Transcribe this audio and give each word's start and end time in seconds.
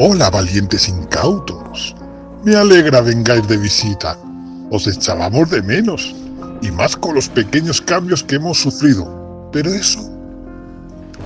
Hola, 0.00 0.30
valientes 0.30 0.88
incautos. 0.88 1.92
Me 2.44 2.54
alegra 2.54 3.00
vengáis 3.00 3.48
de 3.48 3.56
visita. 3.56 4.16
Os 4.70 4.86
echábamos 4.86 5.50
de 5.50 5.60
menos, 5.60 6.14
y 6.62 6.70
más 6.70 6.94
con 6.94 7.16
los 7.16 7.28
pequeños 7.28 7.80
cambios 7.80 8.22
que 8.22 8.36
hemos 8.36 8.58
sufrido. 8.58 9.48
Pero 9.50 9.72
eso 9.72 9.98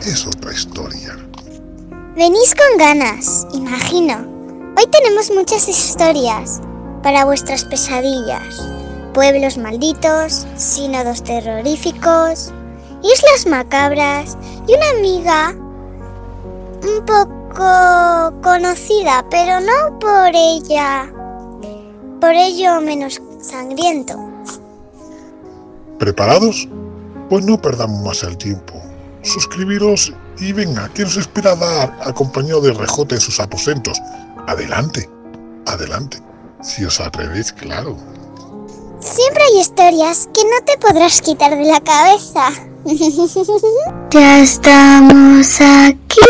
es 0.01 0.27
otra 0.27 0.55
historia. 0.55 1.15
Venís 2.17 2.55
con 2.55 2.79
ganas, 2.79 3.47
imagino. 3.53 4.17
Hoy 4.79 4.87
tenemos 4.91 5.31
muchas 5.31 5.69
historias 5.69 6.63
para 7.03 7.27
vuestras 7.27 7.67
pesadillas. 7.67 8.71
Pueblos 9.13 9.59
malditos, 9.59 10.47
sínodos 10.57 11.23
terroríficos, 11.23 12.51
islas 13.03 13.47
macabras 13.47 14.39
y 14.67 14.73
una 14.73 14.91
amiga 14.99 15.55
un 16.83 17.05
poco 17.05 17.42
conocida, 17.55 19.25
pero 19.31 19.61
no 19.61 19.99
por 19.99 20.31
ella, 20.35 21.11
por 22.21 22.31
ello 22.31 22.81
menos 22.81 23.21
sangriento. 23.41 24.19
¿Preparados? 25.99 26.69
Pues 27.29 27.45
no 27.45 27.61
perdamos 27.61 28.03
más 28.03 28.23
el 28.23 28.37
tiempo. 28.37 28.75
Suscribiros 29.23 30.13
y 30.39 30.53
venga, 30.53 30.89
que 30.95 31.05
os 31.05 31.17
espera 31.17 31.55
dar 31.55 31.97
acompañado 32.05 32.61
de 32.61 32.73
Rejote 32.73 33.15
en 33.15 33.21
sus 33.21 33.39
aposentos. 33.39 34.01
Adelante, 34.49 35.09
adelante. 35.67 36.19
Si 36.63 36.85
os 36.85 37.01
atrevéis, 37.01 37.53
claro. 37.53 37.97
Siempre 39.01 39.43
hay 39.45 39.61
historias 39.61 40.29
que 40.33 40.45
no 40.45 40.65
te 40.65 40.79
podrás 40.79 41.21
quitar 41.21 41.57
de 41.57 41.65
la 41.65 41.81
cabeza. 41.81 42.51
ya 44.11 44.41
estamos 44.41 45.61
aquí. 45.61 46.21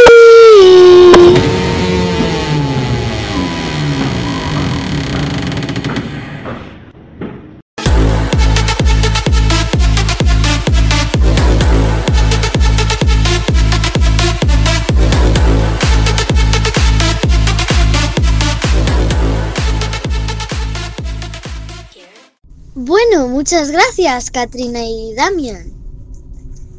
Bueno, 22.75 23.29
muchas 23.29 23.71
gracias, 23.71 24.31
Katrina 24.31 24.85
y 24.85 25.15
Damian. 25.15 25.73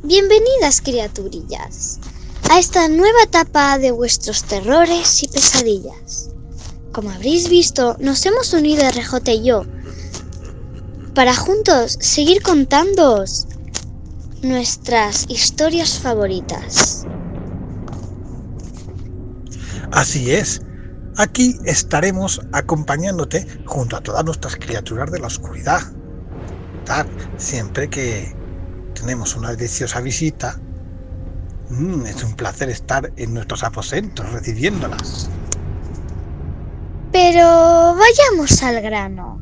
Bienvenidas, 0.04 0.82
criaturillas, 0.82 2.00
a 2.54 2.60
esta 2.60 2.88
nueva 2.88 3.24
etapa 3.24 3.80
de 3.80 3.90
vuestros 3.90 4.44
terrores 4.44 5.24
y 5.24 5.28
pesadillas. 5.28 6.30
Como 6.92 7.10
habréis 7.10 7.50
visto, 7.50 7.98
nos 8.00 8.24
hemos 8.28 8.54
unido 8.54 8.88
RJ 8.92 9.32
y 9.32 9.44
yo 9.44 9.66
para 11.16 11.34
juntos 11.36 11.98
seguir 12.00 12.44
contándoos 12.44 13.48
nuestras 14.44 15.26
historias 15.30 15.98
favoritas. 15.98 17.08
Así 19.92 20.32
es. 20.32 20.62
Aquí 21.18 21.58
estaremos 21.66 22.40
acompañándote 22.52 23.48
junto 23.66 23.98
a 23.98 24.02
todas 24.02 24.26
nuestras 24.26 24.58
criaturas 24.58 25.12
de 25.12 25.18
la 25.18 25.26
oscuridad. 25.26 25.82
Siempre 27.38 27.90
que 27.90 28.32
tenemos 28.94 29.36
una 29.36 29.56
deliciosa 29.56 30.02
visita, 30.02 30.60
mm, 31.70 32.06
es 32.06 32.24
un 32.24 32.34
placer 32.34 32.70
estar 32.70 33.12
en 33.18 33.34
nuestros 33.34 33.64
aposentos 33.64 34.32
recibiéndolas. 34.32 35.30
Pero 37.12 37.96
vayamos 37.96 38.64
al 38.64 38.82
grano. 38.82 39.40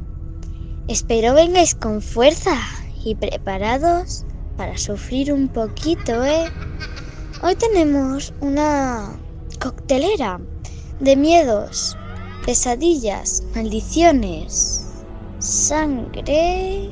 Espero 0.88 1.34
vengáis 1.34 1.74
con 1.74 2.02
fuerza 2.02 2.58
y 3.04 3.16
preparados 3.16 4.26
para 4.58 4.78
sufrir 4.78 5.32
un 5.32 5.48
poquito, 5.48 6.24
¿eh? 6.26 6.52
Hoy 7.42 7.56
tenemos 7.56 8.34
una 8.42 9.14
coctelera 9.60 10.40
de 11.00 11.16
miedos, 11.16 11.98
pesadillas, 12.46 13.42
maldiciones, 13.56 14.86
sangre. 15.40 16.90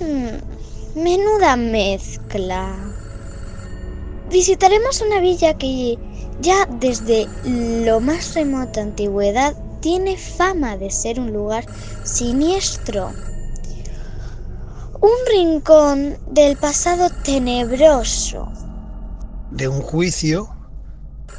Hmm, 0.00 1.00
menuda 1.00 1.56
mezcla. 1.56 2.95
Visitaremos 4.30 5.00
una 5.02 5.20
villa 5.20 5.56
que 5.56 5.98
ya 6.40 6.66
desde 6.66 7.28
lo 7.44 8.00
más 8.00 8.34
remota 8.34 8.82
antigüedad 8.82 9.54
tiene 9.80 10.16
fama 10.16 10.76
de 10.76 10.90
ser 10.90 11.20
un 11.20 11.32
lugar 11.32 11.64
siniestro. 12.04 13.12
Un 15.00 15.16
rincón 15.30 16.18
del 16.28 16.56
pasado 16.56 17.08
tenebroso. 17.22 18.50
De 19.52 19.68
un 19.68 19.80
juicio 19.80 20.48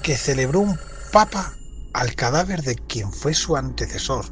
que 0.02 0.16
celebró 0.16 0.62
un 0.62 0.80
papa 1.12 1.54
al 1.94 2.16
cadáver 2.16 2.62
de 2.62 2.76
quien 2.76 3.12
fue 3.12 3.34
su 3.34 3.58
antecesor. 3.58 4.26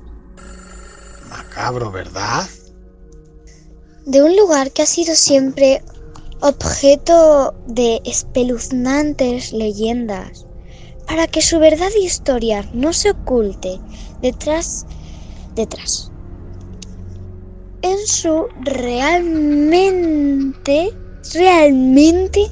Macabro, 1.30 1.92
¿verdad? 1.92 2.48
De 4.06 4.24
un 4.24 4.38
lugar 4.38 4.72
que 4.72 4.84
ha 4.84 4.86
sido 4.86 5.16
siempre 5.16 5.84
objeto 6.42 7.54
de 7.68 8.02
espeluznantes 8.06 9.52
leyendas, 9.52 10.46
para 11.08 11.28
que 11.28 11.42
su 11.42 11.60
verdad 11.60 11.90
y 12.00 12.06
historia 12.06 12.68
no 12.74 12.94
se 12.94 13.12
oculte 13.12 13.80
detrás, 14.22 14.86
detrás, 15.56 16.12
en 17.82 17.98
su 18.06 18.48
realmente, 18.64 20.10
realmente 21.34 22.48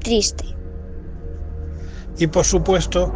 triste. 0.00 0.44
Y 2.18 2.26
por 2.26 2.44
supuesto, 2.44 3.12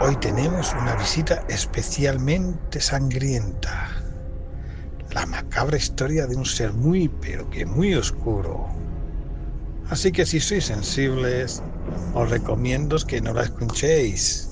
Hoy 0.00 0.16
tenemos 0.16 0.74
una 0.74 0.96
visita 0.96 1.44
especialmente 1.48 2.80
sangrienta. 2.80 3.88
La 5.12 5.24
macabra 5.24 5.76
historia 5.76 6.26
de 6.26 6.34
un 6.34 6.44
ser 6.44 6.72
muy, 6.72 7.08
pero 7.08 7.48
que 7.48 7.64
muy 7.64 7.94
oscuro. 7.94 8.83
Así 9.90 10.12
que 10.12 10.24
si 10.24 10.40
sois 10.40 10.64
sensibles, 10.64 11.62
os 12.14 12.30
recomiendo 12.30 12.96
que 13.06 13.20
no 13.20 13.32
la 13.34 13.42
escuchéis. 13.42 14.48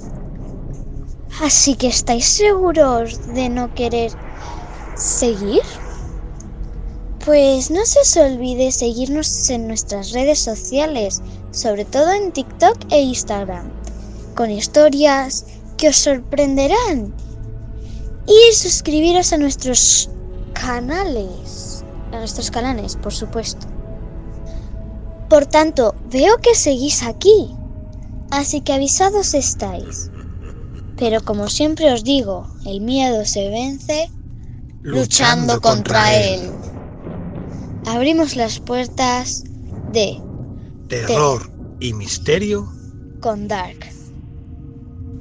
Así 1.41 1.75
que 1.75 1.89
estáis 1.89 2.27
seguros 2.27 3.27
de 3.35 3.49
no 3.49 3.73
querer 3.75 4.13
seguir? 4.97 5.63
Pues 7.25 7.71
no 7.71 7.87
se 7.87 8.01
os 8.01 8.17
olvide 8.17 8.73
seguirnos 8.73 9.49
en 9.49 9.69
nuestras 9.69 10.13
redes 10.13 10.41
sociales, 10.41 11.23
sobre 11.53 11.85
todo 11.85 12.13
en 12.13 12.33
TikTok 12.33 12.77
e 12.91 13.01
Instagram 13.01 13.71
con 14.35 14.51
historias 14.51 15.45
que 15.77 15.89
os 15.89 15.97
sorprenderán. 15.97 17.15
Y 18.27 18.55
suscribiros 18.55 19.33
a 19.33 19.39
nuestros 19.39 20.09
canales, 20.53 21.85
a 22.13 22.19
nuestros 22.19 22.51
canales, 22.51 22.97
por 22.97 23.13
supuesto. 23.13 23.72
Por 25.33 25.47
tanto, 25.47 25.95
veo 26.11 26.37
que 26.43 26.55
seguís 26.55 27.03
aquí, 27.03 27.57
así 28.31 28.61
que 28.61 28.75
avisados 28.75 29.33
estáis. 29.33 30.11
Pero 30.99 31.23
como 31.23 31.49
siempre 31.49 31.91
os 31.91 32.05
digo, 32.05 32.47
el 32.67 32.83
miedo 32.83 33.25
se 33.25 33.49
vence 33.49 34.11
luchando, 34.83 35.59
contra, 35.63 36.15
él. 36.15 36.51
Abrimos 37.87 38.37
las 38.37 38.61
puertas 38.61 39.45
de 39.91 40.21
terror 40.89 41.51
y 41.81 41.95
misterio 41.95 42.71
con 43.23 43.49
Dark. 43.49 43.87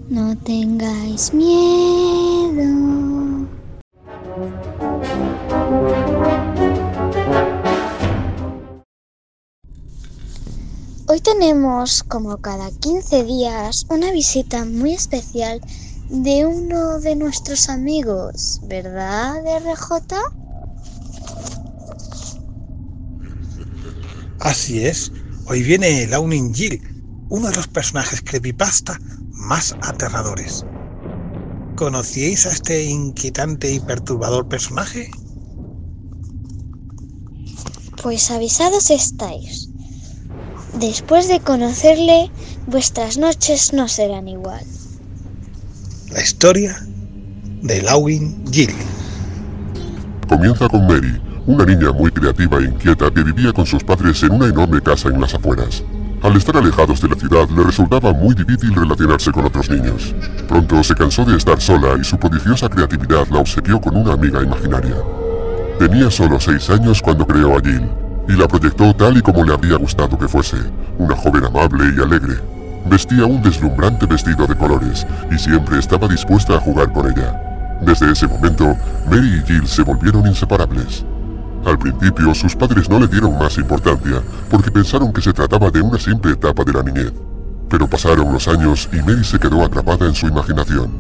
No 0.10 0.38
tengáis 0.40 1.34
miedo. 1.34 2.68
Hoy 11.14 11.20
tenemos, 11.20 12.04
como 12.04 12.38
cada 12.38 12.72
15 12.72 13.26
días, 13.26 13.86
una 13.90 14.14
visita 14.14 14.64
muy 14.64 14.94
especial 14.94 15.60
de 16.08 16.46
uno 16.46 17.02
de 17.02 17.18
nuestros 17.18 17.68
amigos, 17.68 18.62
¿verdad, 18.62 19.46
RJ? 19.46 20.16
Así 24.40 24.86
es. 24.86 25.12
Hoy 25.48 25.64
viene 25.64 26.08
Launin 26.08 26.56
Jill, 26.56 26.82
uno 27.28 27.50
de 27.50 27.58
los 27.58 27.68
personajes 27.68 28.22
creepypasta 28.22 28.98
más 29.34 29.76
aterradores. 29.82 30.66
¿Conocíais 31.76 32.46
a 32.46 32.52
este 32.52 32.86
inquietante 32.86 33.70
y 33.70 33.82
perturbador 33.82 34.48
personaje? 34.48 35.12
Pues 38.02 38.32
avisados 38.32 38.90
estáis. 38.90 39.71
Después 40.76 41.28
de 41.28 41.40
conocerle, 41.40 42.32
vuestras 42.68 43.18
noches 43.18 43.74
no 43.74 43.88
serán 43.88 44.28
igual. 44.28 44.64
la 46.14 46.22
historia 46.22 46.76
de 47.62 47.82
Lawin 47.84 48.44
Jill. 48.52 48.74
Comienza 50.28 50.68
con 50.68 50.88
Mary, 50.88 51.22
una 51.48 51.66
niña 51.66 51.92
muy 51.92 52.12
creativa 52.12 52.60
e 52.60 52.66
inquieta 52.66 53.12
que 53.12 53.24
vivía 53.24 53.54
con 53.54 53.66
sus 53.66 53.84
padres 53.84 54.22
en 54.24 54.32
una 54.32 54.48
enorme 54.48 54.82
casa 54.82 55.10
en 55.10 55.22
las 55.22 55.34
afueras. 55.34 55.84
Al 56.22 56.36
estar 56.38 56.58
alejados 56.58 57.02
de 57.02 57.10
la 57.10 57.16
ciudad 57.16 57.50
le 57.50 57.64
resultaba 57.64 58.14
muy 58.14 58.36
difícil 58.36 58.76
relacionarse 58.76 59.32
con 59.32 59.46
otros 59.46 59.70
niños. 59.70 60.14
Pronto 60.48 60.84
se 60.84 60.96
cansó 60.96 61.26
de 61.26 61.38
estar 61.38 61.60
sola 61.62 61.96
y 62.00 62.04
su 62.04 62.18
prodigiosa 62.18 62.70
creatividad 62.70 63.28
la 63.30 63.40
obsequió 63.40 63.80
con 63.82 63.96
una 63.96 64.14
amiga 64.14 64.44
imaginaria. 64.44 64.96
Tenía 65.80 66.12
solo 66.12 66.40
seis 66.40 66.70
años 66.70 67.02
cuando 67.02 67.26
creó 67.26 67.58
a 67.58 67.62
Jill, 67.62 67.90
y 68.32 68.38
la 68.38 68.48
proyectó 68.48 68.94
tal 68.96 69.18
y 69.18 69.22
como 69.22 69.44
le 69.44 69.54
habría 69.54 69.76
gustado 69.76 70.18
que 70.18 70.28
fuese, 70.28 70.58
una 70.98 71.16
joven 71.16 71.46
amable 71.46 71.94
y 71.96 72.02
alegre. 72.02 72.36
Vestía 72.86 73.26
un 73.26 73.42
deslumbrante 73.42 74.06
vestido 74.06 74.48
de 74.48 74.56
colores 74.56 75.06
y 75.30 75.38
siempre 75.38 75.80
estaba 75.80 76.08
dispuesta 76.08 76.56
a 76.56 76.60
jugar 76.60 76.94
con 76.94 77.12
ella. 77.12 77.80
Desde 77.82 78.12
ese 78.12 78.28
momento, 78.28 78.76
Mary 79.10 79.42
y 79.44 79.48
Jill 79.48 79.68
se 79.68 79.84
volvieron 79.84 80.26
inseparables. 80.28 81.06
Al 81.66 81.78
principio 81.78 82.34
sus 82.34 82.56
padres 82.56 82.90
no 82.90 83.00
le 83.00 83.08
dieron 83.08 83.38
más 83.38 83.58
importancia 83.58 84.22
porque 84.50 84.72
pensaron 84.72 85.12
que 85.12 85.22
se 85.22 85.34
trataba 85.34 85.70
de 85.70 85.82
una 85.82 86.00
simple 86.00 86.32
etapa 86.32 86.64
de 86.64 86.74
la 86.74 86.84
niñez. 86.84 87.14
Pero 87.70 87.88
pasaron 87.88 88.32
los 88.32 88.48
años 88.48 88.88
y 88.94 88.98
Mary 88.98 89.26
se 89.26 89.40
quedó 89.40 89.64
atrapada 89.64 90.08
en 90.08 90.16
su 90.16 90.28
imaginación. 90.28 90.92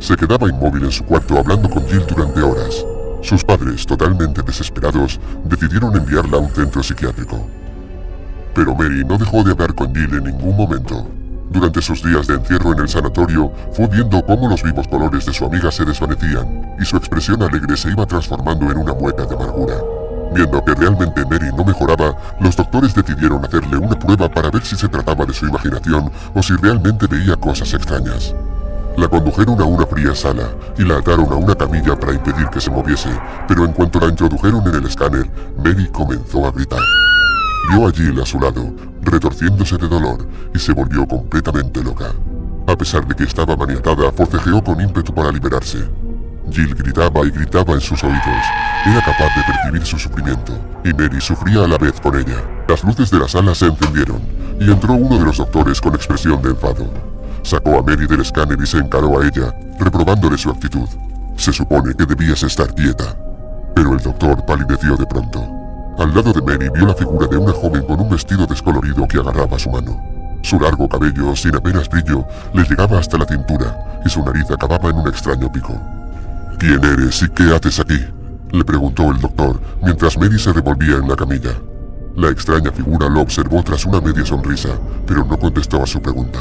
Se 0.00 0.16
quedaba 0.16 0.48
inmóvil 0.48 0.84
en 0.84 0.92
su 0.92 1.04
cuarto 1.04 1.38
hablando 1.38 1.70
con 1.70 1.86
Jill 1.86 2.04
durante 2.08 2.42
horas. 2.42 2.84
Sus 3.22 3.44
padres, 3.44 3.86
totalmente 3.86 4.42
desesperados, 4.42 5.20
decidieron 5.44 5.96
enviarla 5.96 6.38
a 6.38 6.40
un 6.40 6.50
centro 6.50 6.82
psiquiátrico. 6.82 7.46
Pero 8.52 8.74
Mary 8.74 9.04
no 9.04 9.16
dejó 9.16 9.44
de 9.44 9.52
hablar 9.52 9.74
con 9.74 9.94
Jill 9.94 10.12
en 10.14 10.24
ningún 10.24 10.56
momento. 10.56 11.06
Durante 11.50 11.80
sus 11.80 12.02
días 12.02 12.26
de 12.26 12.34
encierro 12.34 12.72
en 12.72 12.80
el 12.80 12.88
sanatorio, 12.88 13.52
fue 13.72 13.86
viendo 13.86 14.24
cómo 14.26 14.48
los 14.48 14.62
vivos 14.62 14.88
colores 14.88 15.24
de 15.24 15.32
su 15.32 15.44
amiga 15.44 15.70
se 15.70 15.84
desvanecían 15.84 16.74
y 16.80 16.84
su 16.84 16.96
expresión 16.96 17.40
alegre 17.42 17.76
se 17.76 17.90
iba 17.90 18.06
transformando 18.06 18.70
en 18.70 18.78
una 18.78 18.92
mueca 18.92 19.24
de 19.24 19.36
amargura. 19.36 19.76
Viendo 20.34 20.64
que 20.64 20.74
realmente 20.74 21.24
Mary 21.24 21.50
no 21.56 21.64
mejoraba, 21.64 22.16
los 22.40 22.56
doctores 22.56 22.92
decidieron 22.94 23.44
hacerle 23.44 23.76
una 23.76 23.98
prueba 23.98 24.28
para 24.28 24.50
ver 24.50 24.64
si 24.64 24.74
se 24.74 24.88
trataba 24.88 25.26
de 25.26 25.34
su 25.34 25.46
imaginación 25.46 26.10
o 26.34 26.42
si 26.42 26.54
realmente 26.54 27.06
veía 27.06 27.36
cosas 27.36 27.72
extrañas. 27.72 28.34
La 28.96 29.08
condujeron 29.08 29.58
a 29.60 29.64
una 29.64 29.86
fría 29.86 30.14
sala 30.14 30.50
y 30.76 30.84
la 30.84 30.98
ataron 30.98 31.32
a 31.32 31.36
una 31.36 31.54
camilla 31.54 31.98
para 31.98 32.12
impedir 32.12 32.46
que 32.48 32.60
se 32.60 32.70
moviese, 32.70 33.08
pero 33.48 33.64
en 33.64 33.72
cuanto 33.72 33.98
la 33.98 34.08
introdujeron 34.08 34.66
en 34.68 34.74
el 34.74 34.86
escáner, 34.86 35.30
Mary 35.56 35.88
comenzó 35.90 36.46
a 36.46 36.50
gritar. 36.50 36.80
Vio 37.70 37.88
a 37.88 37.92
Jill 37.92 38.20
a 38.20 38.26
su 38.26 38.38
lado, 38.38 38.70
retorciéndose 39.00 39.78
de 39.78 39.88
dolor, 39.88 40.26
y 40.54 40.58
se 40.58 40.72
volvió 40.72 41.06
completamente 41.06 41.82
loca. 41.82 42.12
A 42.66 42.76
pesar 42.76 43.06
de 43.06 43.14
que 43.14 43.24
estaba 43.24 43.56
maniatada, 43.56 44.12
forcejeó 44.12 44.62
con 44.62 44.80
ímpetu 44.80 45.14
para 45.14 45.32
liberarse. 45.32 45.88
Jill 46.50 46.74
gritaba 46.74 47.24
y 47.24 47.30
gritaba 47.30 47.72
en 47.72 47.80
sus 47.80 48.04
oídos. 48.04 48.44
Era 48.84 49.00
capaz 49.00 49.34
de 49.34 49.42
percibir 49.46 49.86
su 49.86 49.98
sufrimiento, 49.98 50.52
y 50.84 50.92
Mary 50.92 51.20
sufría 51.20 51.64
a 51.64 51.68
la 51.68 51.78
vez 51.78 51.98
con 51.98 52.14
ella. 52.14 52.42
Las 52.68 52.84
luces 52.84 53.10
de 53.10 53.20
la 53.20 53.28
sala 53.28 53.54
se 53.54 53.66
encendieron, 53.66 54.20
y 54.60 54.70
entró 54.70 54.92
uno 54.92 55.18
de 55.18 55.24
los 55.24 55.38
doctores 55.38 55.80
con 55.80 55.94
expresión 55.94 56.42
de 56.42 56.50
enfado. 56.50 57.11
Sacó 57.42 57.78
a 57.78 57.82
Mary 57.82 58.06
del 58.06 58.20
escáner 58.20 58.58
y 58.60 58.66
se 58.66 58.78
encaró 58.78 59.20
a 59.20 59.26
ella, 59.26 59.54
reprobándole 59.78 60.38
su 60.38 60.50
actitud. 60.50 60.88
Se 61.36 61.52
supone 61.52 61.94
que 61.94 62.06
debías 62.06 62.42
estar 62.42 62.72
quieta. 62.74 63.16
Pero 63.74 63.94
el 63.94 64.00
doctor 64.00 64.44
palideció 64.46 64.96
de 64.96 65.06
pronto. 65.06 65.44
Al 65.98 66.14
lado 66.14 66.32
de 66.32 66.40
Mary 66.40 66.68
vio 66.74 66.86
la 66.86 66.94
figura 66.94 67.26
de 67.26 67.36
una 67.36 67.52
joven 67.52 67.82
con 67.82 68.00
un 68.00 68.08
vestido 68.08 68.46
descolorido 68.46 69.06
que 69.08 69.18
agarraba 69.18 69.58
su 69.58 69.70
mano. 69.70 70.00
Su 70.42 70.58
largo 70.58 70.88
cabello, 70.88 71.34
sin 71.36 71.54
apenas 71.54 71.88
brillo, 71.88 72.24
le 72.54 72.62
llegaba 72.64 72.98
hasta 72.98 73.18
la 73.18 73.26
cintura 73.26 74.00
y 74.04 74.08
su 74.08 74.24
nariz 74.24 74.50
acababa 74.50 74.90
en 74.90 74.96
un 74.96 75.08
extraño 75.08 75.50
pico. 75.50 75.80
¿Quién 76.58 76.84
eres 76.84 77.22
y 77.22 77.28
qué 77.28 77.54
haces 77.54 77.80
aquí? 77.80 77.98
le 78.52 78.64
preguntó 78.64 79.10
el 79.10 79.18
doctor 79.18 79.60
mientras 79.82 80.18
Mary 80.18 80.38
se 80.38 80.52
revolvía 80.52 80.96
en 80.96 81.08
la 81.08 81.16
camilla. 81.16 81.52
La 82.16 82.28
extraña 82.28 82.70
figura 82.70 83.08
lo 83.08 83.22
observó 83.22 83.62
tras 83.62 83.86
una 83.86 84.00
media 84.00 84.24
sonrisa, 84.26 84.68
pero 85.06 85.24
no 85.24 85.38
contestó 85.38 85.82
a 85.82 85.86
su 85.86 86.00
pregunta. 86.00 86.40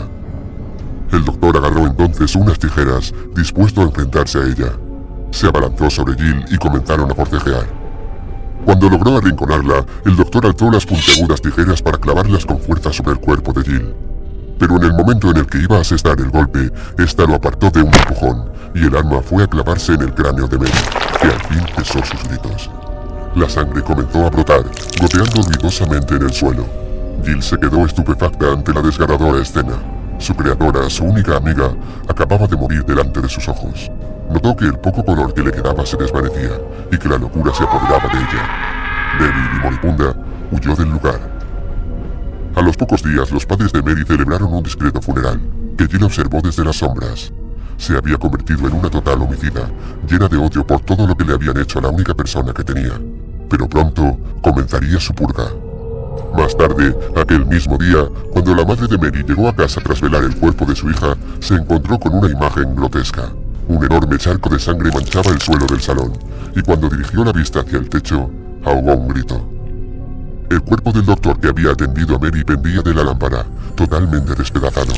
El 1.11 1.25
doctor 1.25 1.57
agarró 1.57 1.85
entonces 1.87 2.35
unas 2.35 2.57
tijeras, 2.57 3.13
dispuesto 3.35 3.81
a 3.81 3.85
enfrentarse 3.85 4.39
a 4.39 4.45
ella. 4.45 4.71
Se 5.31 5.47
abalanzó 5.47 5.89
sobre 5.89 6.15
Jill 6.15 6.45
y 6.49 6.57
comenzaron 6.57 7.11
a 7.11 7.15
forcejear. 7.15 7.67
Cuando 8.65 8.89
logró 8.89 9.17
arrinconarla, 9.17 9.85
el 10.05 10.15
doctor 10.15 10.45
alzó 10.45 10.71
las 10.71 10.85
puntiagudas 10.85 11.41
tijeras 11.41 11.81
para 11.81 11.97
clavarlas 11.97 12.45
con 12.45 12.59
fuerza 12.59 12.93
sobre 12.93 13.13
el 13.13 13.19
cuerpo 13.19 13.51
de 13.51 13.63
Jill. 13.63 13.93
Pero 14.57 14.77
en 14.77 14.83
el 14.83 14.93
momento 14.93 15.31
en 15.31 15.37
el 15.37 15.47
que 15.47 15.57
iba 15.57 15.77
a 15.77 15.81
asestar 15.81 16.19
el 16.19 16.29
golpe, 16.29 16.71
ésta 16.97 17.25
lo 17.25 17.35
apartó 17.35 17.69
de 17.71 17.81
un 17.81 17.93
empujón, 17.93 18.51
y 18.73 18.85
el 18.85 18.95
arma 18.95 19.21
fue 19.21 19.43
a 19.43 19.47
clavarse 19.47 19.93
en 19.93 20.03
el 20.03 20.13
cráneo 20.13 20.47
de 20.47 20.59
Mary, 20.59 20.71
que 21.19 21.27
al 21.27 21.41
fin 21.41 21.65
cesó 21.75 21.99
sus 22.05 22.23
gritos. 22.29 22.69
La 23.35 23.49
sangre 23.49 23.81
comenzó 23.81 24.25
a 24.25 24.29
brotar, 24.29 24.63
goteando 25.01 25.41
ruidosamente 25.41 26.15
en 26.15 26.21
el 26.21 26.33
suelo. 26.33 26.65
Jill 27.25 27.41
se 27.41 27.57
quedó 27.57 27.85
estupefacta 27.85 28.53
ante 28.53 28.73
la 28.73 28.81
desgarradora 28.81 29.41
escena. 29.41 30.00
Su 30.21 30.35
creadora, 30.35 30.87
su 30.87 31.03
única 31.03 31.35
amiga, 31.37 31.73
acababa 32.07 32.45
de 32.45 32.55
morir 32.55 32.85
delante 32.85 33.19
de 33.21 33.27
sus 33.27 33.49
ojos. 33.49 33.89
Notó 34.29 34.55
que 34.55 34.65
el 34.65 34.77
poco 34.77 35.03
color 35.03 35.33
que 35.33 35.41
le 35.41 35.51
quedaba 35.51 35.83
se 35.83 35.97
desvanecía 35.97 36.61
y 36.91 36.97
que 36.99 37.09
la 37.09 37.17
locura 37.17 37.51
se 37.55 37.63
apoderaba 37.63 38.07
de 38.07 38.19
ella. 38.19 39.17
Débil 39.17 39.49
y 39.55 39.59
moribunda, 39.63 40.15
huyó 40.51 40.75
del 40.75 40.89
lugar. 40.89 41.19
A 42.55 42.61
los 42.61 42.77
pocos 42.77 43.01
días, 43.01 43.31
los 43.31 43.47
padres 43.47 43.73
de 43.73 43.81
Mary 43.81 44.05
celebraron 44.05 44.53
un 44.53 44.61
discreto 44.61 45.01
funeral, 45.01 45.41
que 45.75 45.87
Jill 45.87 46.03
observó 46.03 46.39
desde 46.39 46.63
las 46.63 46.75
sombras. 46.75 47.33
Se 47.77 47.97
había 47.97 48.17
convertido 48.17 48.67
en 48.67 48.75
una 48.75 48.91
total 48.91 49.23
homicida, 49.23 49.71
llena 50.07 50.27
de 50.27 50.37
odio 50.37 50.67
por 50.67 50.81
todo 50.81 51.07
lo 51.07 51.17
que 51.17 51.25
le 51.25 51.33
habían 51.33 51.57
hecho 51.57 51.79
a 51.79 51.81
la 51.81 51.89
única 51.89 52.13
persona 52.13 52.53
que 52.53 52.63
tenía. 52.63 52.93
Pero 53.49 53.67
pronto 53.67 54.19
comenzaría 54.39 54.99
su 54.99 55.15
purga. 55.15 55.45
Más 56.35 56.55
tarde, 56.55 56.95
aquel 57.15 57.45
mismo 57.45 57.77
día, 57.77 58.07
cuando 58.31 58.55
la 58.55 58.65
madre 58.65 58.87
de 58.87 58.97
Mary 58.97 59.23
llegó 59.27 59.47
a 59.47 59.55
casa 59.55 59.81
tras 59.81 60.01
velar 60.01 60.23
el 60.23 60.35
cuerpo 60.35 60.65
de 60.65 60.75
su 60.75 60.89
hija, 60.89 61.15
se 61.39 61.55
encontró 61.55 61.99
con 61.99 62.15
una 62.15 62.29
imagen 62.29 62.75
grotesca. 62.75 63.31
Un 63.67 63.83
enorme 63.83 64.17
charco 64.17 64.49
de 64.49 64.59
sangre 64.59 64.91
manchaba 64.93 65.31
el 65.31 65.41
suelo 65.41 65.65
del 65.65 65.81
salón, 65.81 66.13
y 66.55 66.61
cuando 66.61 66.89
dirigió 66.89 67.23
la 67.23 67.31
vista 67.31 67.61
hacia 67.61 67.77
el 67.77 67.89
techo, 67.89 68.29
ahogó 68.65 68.95
un 68.95 69.07
grito. 69.09 69.47
El 70.49 70.61
cuerpo 70.61 70.91
del 70.91 71.05
doctor 71.05 71.39
que 71.39 71.47
había 71.47 71.71
atendido 71.71 72.15
a 72.15 72.19
Mary 72.19 72.43
pendía 72.43 72.81
de 72.81 72.93
la 72.93 73.03
lámpara, 73.03 73.45
totalmente 73.75 74.35
despedazado. 74.35 74.93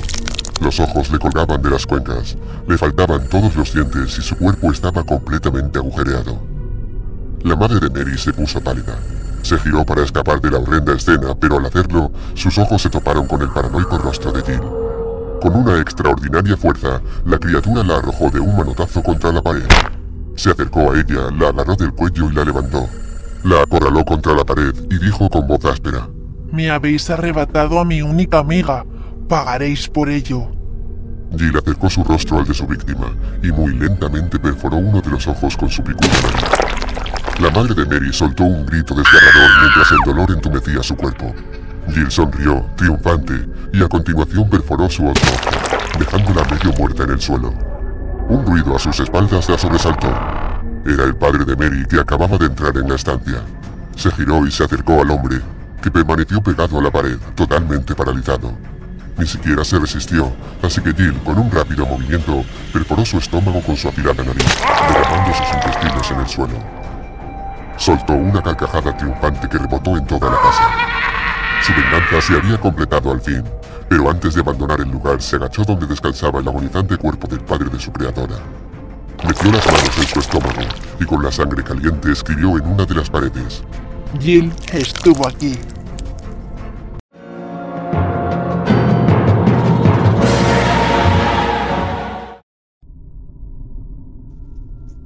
Los 0.62 0.80
ojos 0.80 1.12
le 1.12 1.20
colgaban 1.20 1.62
de 1.62 1.70
las 1.70 1.86
cuencas, 1.86 2.38
le 2.68 2.78
faltaban 2.78 3.28
todos 3.28 3.56
los 3.56 3.74
dientes 3.74 4.18
y 4.18 4.22
su 4.22 4.36
cuerpo 4.36 4.72
estaba 4.72 5.04
completamente 5.04 5.78
agujereado. 5.78 6.40
La 7.44 7.56
madre 7.56 7.80
de 7.80 7.90
Mary 7.90 8.18
se 8.18 8.34
puso 8.34 8.62
pálida. 8.62 8.98
Se 9.44 9.60
giró 9.60 9.86
para 9.86 10.04
escapar 10.04 10.40
de 10.40 10.50
la 10.50 10.58
horrenda 10.58 10.94
escena, 10.94 11.36
pero 11.36 11.58
al 11.58 11.66
hacerlo, 11.66 12.12
sus 12.34 12.58
ojos 12.58 12.82
se 12.82 12.90
toparon 12.90 13.28
con 13.28 13.42
el 13.42 13.50
paranoico 13.50 13.98
rostro 13.98 14.32
de 14.32 14.42
Jill. 14.42 14.62
Con 15.42 15.56
una 15.56 15.82
extraordinaria 15.82 16.56
fuerza, 16.56 17.02
la 17.26 17.38
criatura 17.38 17.84
la 17.84 17.98
arrojó 17.98 18.30
de 18.30 18.40
un 18.40 18.56
manotazo 18.56 19.04
contra 19.04 19.34
la 19.34 19.42
pared. 19.42 19.68
Se 20.38 20.50
acercó 20.50 20.92
a 20.92 20.98
ella, 20.98 21.30
la 21.38 21.50
agarró 21.50 21.76
del 21.76 21.92
cuello 21.92 22.30
y 22.32 22.34
la 22.34 22.46
levantó. 22.46 22.88
La 23.44 23.62
acorraló 23.64 24.06
contra 24.06 24.34
la 24.34 24.46
pared 24.46 24.74
y 24.90 24.98
dijo 24.98 25.30
con 25.30 25.46
voz 25.46 25.66
áspera. 25.66 26.08
Me 26.50 26.72
habéis 26.72 27.10
arrebatado 27.10 27.80
a 27.80 27.84
mi 27.84 28.02
única 28.02 28.40
amiga. 28.40 28.86
Pagaréis 29.28 29.90
por 29.90 30.08
ello. 30.08 30.48
Jill 31.38 31.58
acercó 31.58 31.90
su 31.90 32.06
rostro 32.06 32.40
al 32.40 32.46
de 32.46 32.54
su 32.54 32.66
víctima 32.66 33.14
y 33.42 33.52
muy 33.52 33.76
lentamente 33.76 34.40
perforó 34.40 34.78
uno 34.78 35.02
de 35.02 35.10
los 35.10 35.28
ojos 35.28 35.58
con 35.58 35.70
su 35.70 35.84
nariz. 35.84 36.00
La 37.40 37.50
madre 37.50 37.74
de 37.74 37.86
Mary 37.86 38.14
soltó 38.14 38.44
un 38.44 38.66
grito 38.66 38.94
desgarrador 38.94 39.50
mientras 39.62 39.92
el 39.92 39.98
dolor 40.06 40.32
entumecía 40.32 40.84
su 40.84 40.96
cuerpo. 40.96 41.34
Jill 41.90 42.12
sonrió, 42.12 42.66
triunfante, 42.78 43.48
y 43.74 43.84
a 43.84 43.88
continuación 43.88 44.48
perforó 44.50 44.88
su 44.90 45.08
otro 45.08 45.24
ojo, 45.32 46.00
dejándola 46.00 46.44
medio 46.46 46.72
muerta 46.78 47.04
en 47.04 47.10
el 47.10 47.22
suelo. 47.22 47.54
Un 48.30 48.46
ruido 48.46 48.76
a 48.76 48.80
sus 48.80 49.00
espaldas 49.00 49.50
la 49.50 49.58
sobresaltó. 49.58 50.08
Era 50.86 51.06
el 51.06 51.16
padre 51.16 51.44
de 51.44 51.56
Mary 51.56 51.86
que 51.90 52.00
acababa 52.00 52.38
de 52.38 52.46
entrar 52.46 52.78
en 52.78 52.88
la 52.88 52.96
estancia. 52.96 53.42
Se 53.96 54.12
giró 54.12 54.46
y 54.46 54.52
se 54.52 54.64
acercó 54.64 55.02
al 55.02 55.10
hombre, 55.10 55.42
que 55.82 55.90
permaneció 55.90 56.42
pegado 56.42 56.78
a 56.78 56.84
la 56.84 56.92
pared, 56.92 57.18
totalmente 57.36 57.96
paralizado. 57.96 58.56
Ni 59.18 59.26
siquiera 59.26 59.64
se 59.64 59.80
resistió, 59.80 60.32
así 60.62 60.82
que 60.82 60.94
Jill, 60.94 61.20
con 61.26 61.40
un 61.40 61.52
rápido 61.52 61.86
movimiento, 61.86 62.44
perforó 62.72 63.04
su 63.06 63.18
estómago 63.18 63.62
con 63.62 63.76
su 63.76 63.90
afilada 63.90 64.24
nariz, 64.24 64.46
derramando 64.88 65.34
sus 65.34 65.54
intestinos 65.54 66.12
en 66.12 66.20
el 66.20 66.28
suelo. 66.28 66.83
Soltó 67.78 68.14
una 68.14 68.42
carcajada 68.42 68.96
triunfante 68.96 69.50
que 69.50 69.58
rebotó 69.58 69.98
en 69.98 70.06
toda 70.06 70.30
la 70.30 70.38
casa. 70.38 70.70
Su 71.62 71.74
venganza 71.74 72.22
se 72.22 72.34
había 72.34 72.58
completado 72.60 73.12
al 73.12 73.22
fin, 73.22 73.44
pero 73.90 74.10
antes 74.10 74.36
de 74.36 74.42
abandonar 74.42 74.80
el 74.82 74.90
lugar 74.90 75.22
se 75.22 75.36
agachó 75.38 75.64
donde 75.64 75.88
descansaba 75.88 76.40
el 76.40 76.48
agonizante 76.48 76.98
cuerpo 76.98 77.28
del 77.28 77.42
padre 77.42 77.70
de 77.70 77.80
su 77.80 77.92
creadora. 77.92 78.36
Metió 79.26 79.52
las 79.52 79.66
manos 79.66 79.98
en 79.98 80.08
su 80.08 80.20
estómago 80.20 80.62
y 81.00 81.06
con 81.06 81.24
la 81.24 81.32
sangre 81.32 81.64
caliente 81.64 82.12
escribió 82.12 82.58
en 82.58 82.68
una 82.68 82.86
de 82.86 82.96
las 82.96 83.10
paredes. 83.10 83.64
Jill 84.20 84.54
estuvo 84.72 85.28
aquí. 85.28 85.58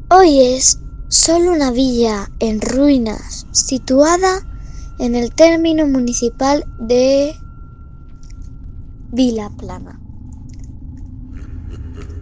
Hoy 0.09 0.39
es 0.39 0.79
solo 1.07 1.51
una 1.51 1.71
villa 1.71 2.31
en 2.39 2.61
ruinas 2.61 3.47
situada 3.51 4.47
en 4.97 5.15
el 5.15 5.33
término 5.33 5.87
municipal 5.87 6.67
de 6.77 7.41
Vilaplana. 9.11 10.01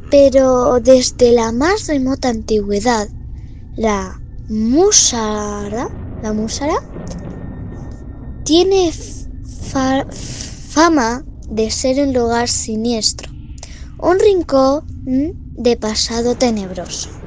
Pero 0.09 0.79
desde 0.79 1.31
la 1.31 1.51
más 1.51 1.87
remota 1.87 2.29
antigüedad, 2.29 3.09
la 3.75 4.21
Musara, 4.47 5.87
la 6.19 6.33
Musara 6.33 6.75
tiene 8.43 8.93
fa- 9.41 10.05
fama 10.09 11.25
de 11.47 11.71
ser 11.71 11.99
un 12.05 12.13
lugar 12.13 12.47
siniestro, 12.47 13.31
un 13.97 14.19
rincón 14.19 14.83
de 15.55 15.77
pasado 15.77 16.35
tenebroso. 16.35 17.24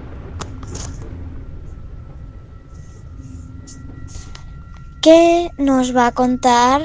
¿Qué 5.01 5.51
nos 5.59 5.95
va 5.95 6.09
a 6.09 6.13
contar, 6.13 6.83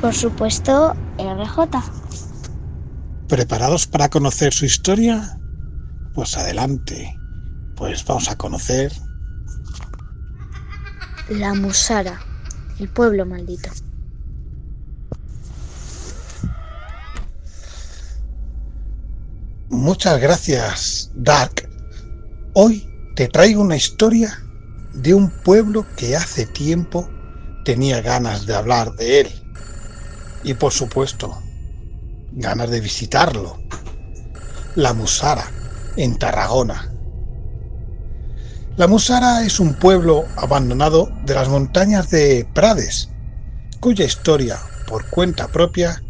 por 0.00 0.14
supuesto, 0.14 0.94
RJ? 1.18 1.82
¿Preparados 3.28 3.88
para 3.88 4.08
conocer 4.08 4.52
su 4.52 4.66
historia? 4.66 5.40
Pues 6.14 6.36
adelante. 6.36 7.18
Pues 7.74 8.04
vamos 8.04 8.30
a 8.30 8.36
conocer 8.36 8.92
La 11.28 11.54
Musara, 11.54 12.20
el 12.78 12.88
pueblo 12.88 13.26
maldito. 13.26 13.70
Muchas 19.68 20.20
gracias, 20.20 21.10
Dark. 21.16 21.68
Hoy 22.54 22.88
te 23.16 23.26
traigo 23.26 23.60
una 23.60 23.76
historia 23.76 24.40
de 24.94 25.14
un 25.14 25.30
pueblo 25.30 25.84
que 25.96 26.16
hace 26.16 26.46
tiempo 26.46 27.10
tenía 27.66 28.00
ganas 28.00 28.46
de 28.46 28.54
hablar 28.54 28.94
de 28.94 29.20
él. 29.20 29.42
Y 30.44 30.54
por 30.54 30.72
supuesto, 30.72 31.36
ganas 32.30 32.70
de 32.70 32.80
visitarlo. 32.80 33.58
La 34.76 34.94
Musara, 34.94 35.50
en 35.96 36.16
Tarragona. 36.16 36.92
La 38.76 38.86
Musara 38.86 39.44
es 39.44 39.58
un 39.58 39.74
pueblo 39.74 40.26
abandonado 40.36 41.10
de 41.24 41.34
las 41.34 41.48
montañas 41.48 42.08
de 42.10 42.48
Prades, 42.54 43.08
cuya 43.80 44.04
historia, 44.04 44.58
por 44.86 45.10
cuenta 45.10 45.48
propia, 45.48 46.00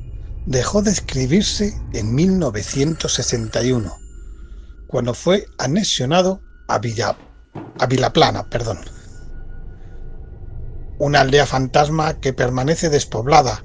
dejó 0.44 0.82
de 0.82 0.90
escribirse 0.90 1.75
en 1.94 2.14
1961, 2.14 3.96
cuando 4.88 5.14
fue 5.14 5.46
anexionado 5.58 6.42
a 6.68 6.78
Villa 6.78 7.16
a 7.78 7.86
Vilaplana, 7.86 8.44
perdón. 8.50 8.78
Una 10.98 11.20
aldea 11.20 11.46
fantasma 11.46 12.14
que 12.14 12.32
permanece 12.32 12.88
despoblada, 12.88 13.64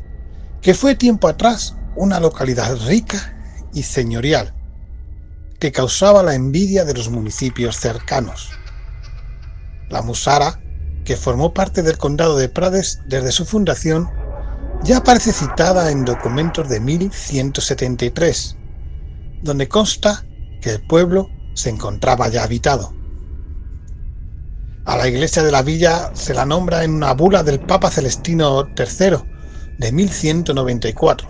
que 0.62 0.74
fue 0.74 0.96
tiempo 0.96 1.28
atrás 1.28 1.76
una 1.96 2.20
localidad 2.20 2.76
rica 2.86 3.36
y 3.74 3.84
señorial, 3.84 4.54
que 5.60 5.72
causaba 5.72 6.24
la 6.24 6.36
envidia 6.36 6.84
de 6.84 6.94
los 6.94 7.10
municipios 7.10 7.78
cercanos. 7.78 8.60
La 9.90 10.02
Musara, 10.02 10.62
que 11.06 11.16
formó 11.16 11.54
parte 11.54 11.84
del 11.84 11.98
condado 11.98 12.38
de 12.38 12.50
Prades 12.50 13.00
desde 13.08 13.32
su 13.32 13.46
fundación, 13.46 14.10
ya 14.84 14.98
aparece 14.98 15.32
citada 15.32 15.92
en 15.92 16.06
documentos 16.06 16.68
de 16.68 16.80
1173, 16.80 18.58
donde 19.42 19.68
consta 19.68 20.26
que 20.60 20.72
el 20.72 20.82
pueblo 20.82 21.30
se 21.54 21.70
encontraba 21.70 22.28
ya 22.30 22.44
habitado. 22.44 23.01
A 24.84 24.98
la 24.98 25.08
iglesia 25.08 25.44
de 25.44 25.52
la 25.52 25.62
villa 25.62 26.12
se 26.16 26.34
la 26.34 26.46
nombra 26.46 26.84
en 26.84 26.96
una 26.96 27.14
bula 27.14 27.44
del 27.44 27.60
Papa 27.60 27.92
Celestino 27.92 28.72
III 28.76 29.18
de 29.78 29.92
1194. 29.92 31.28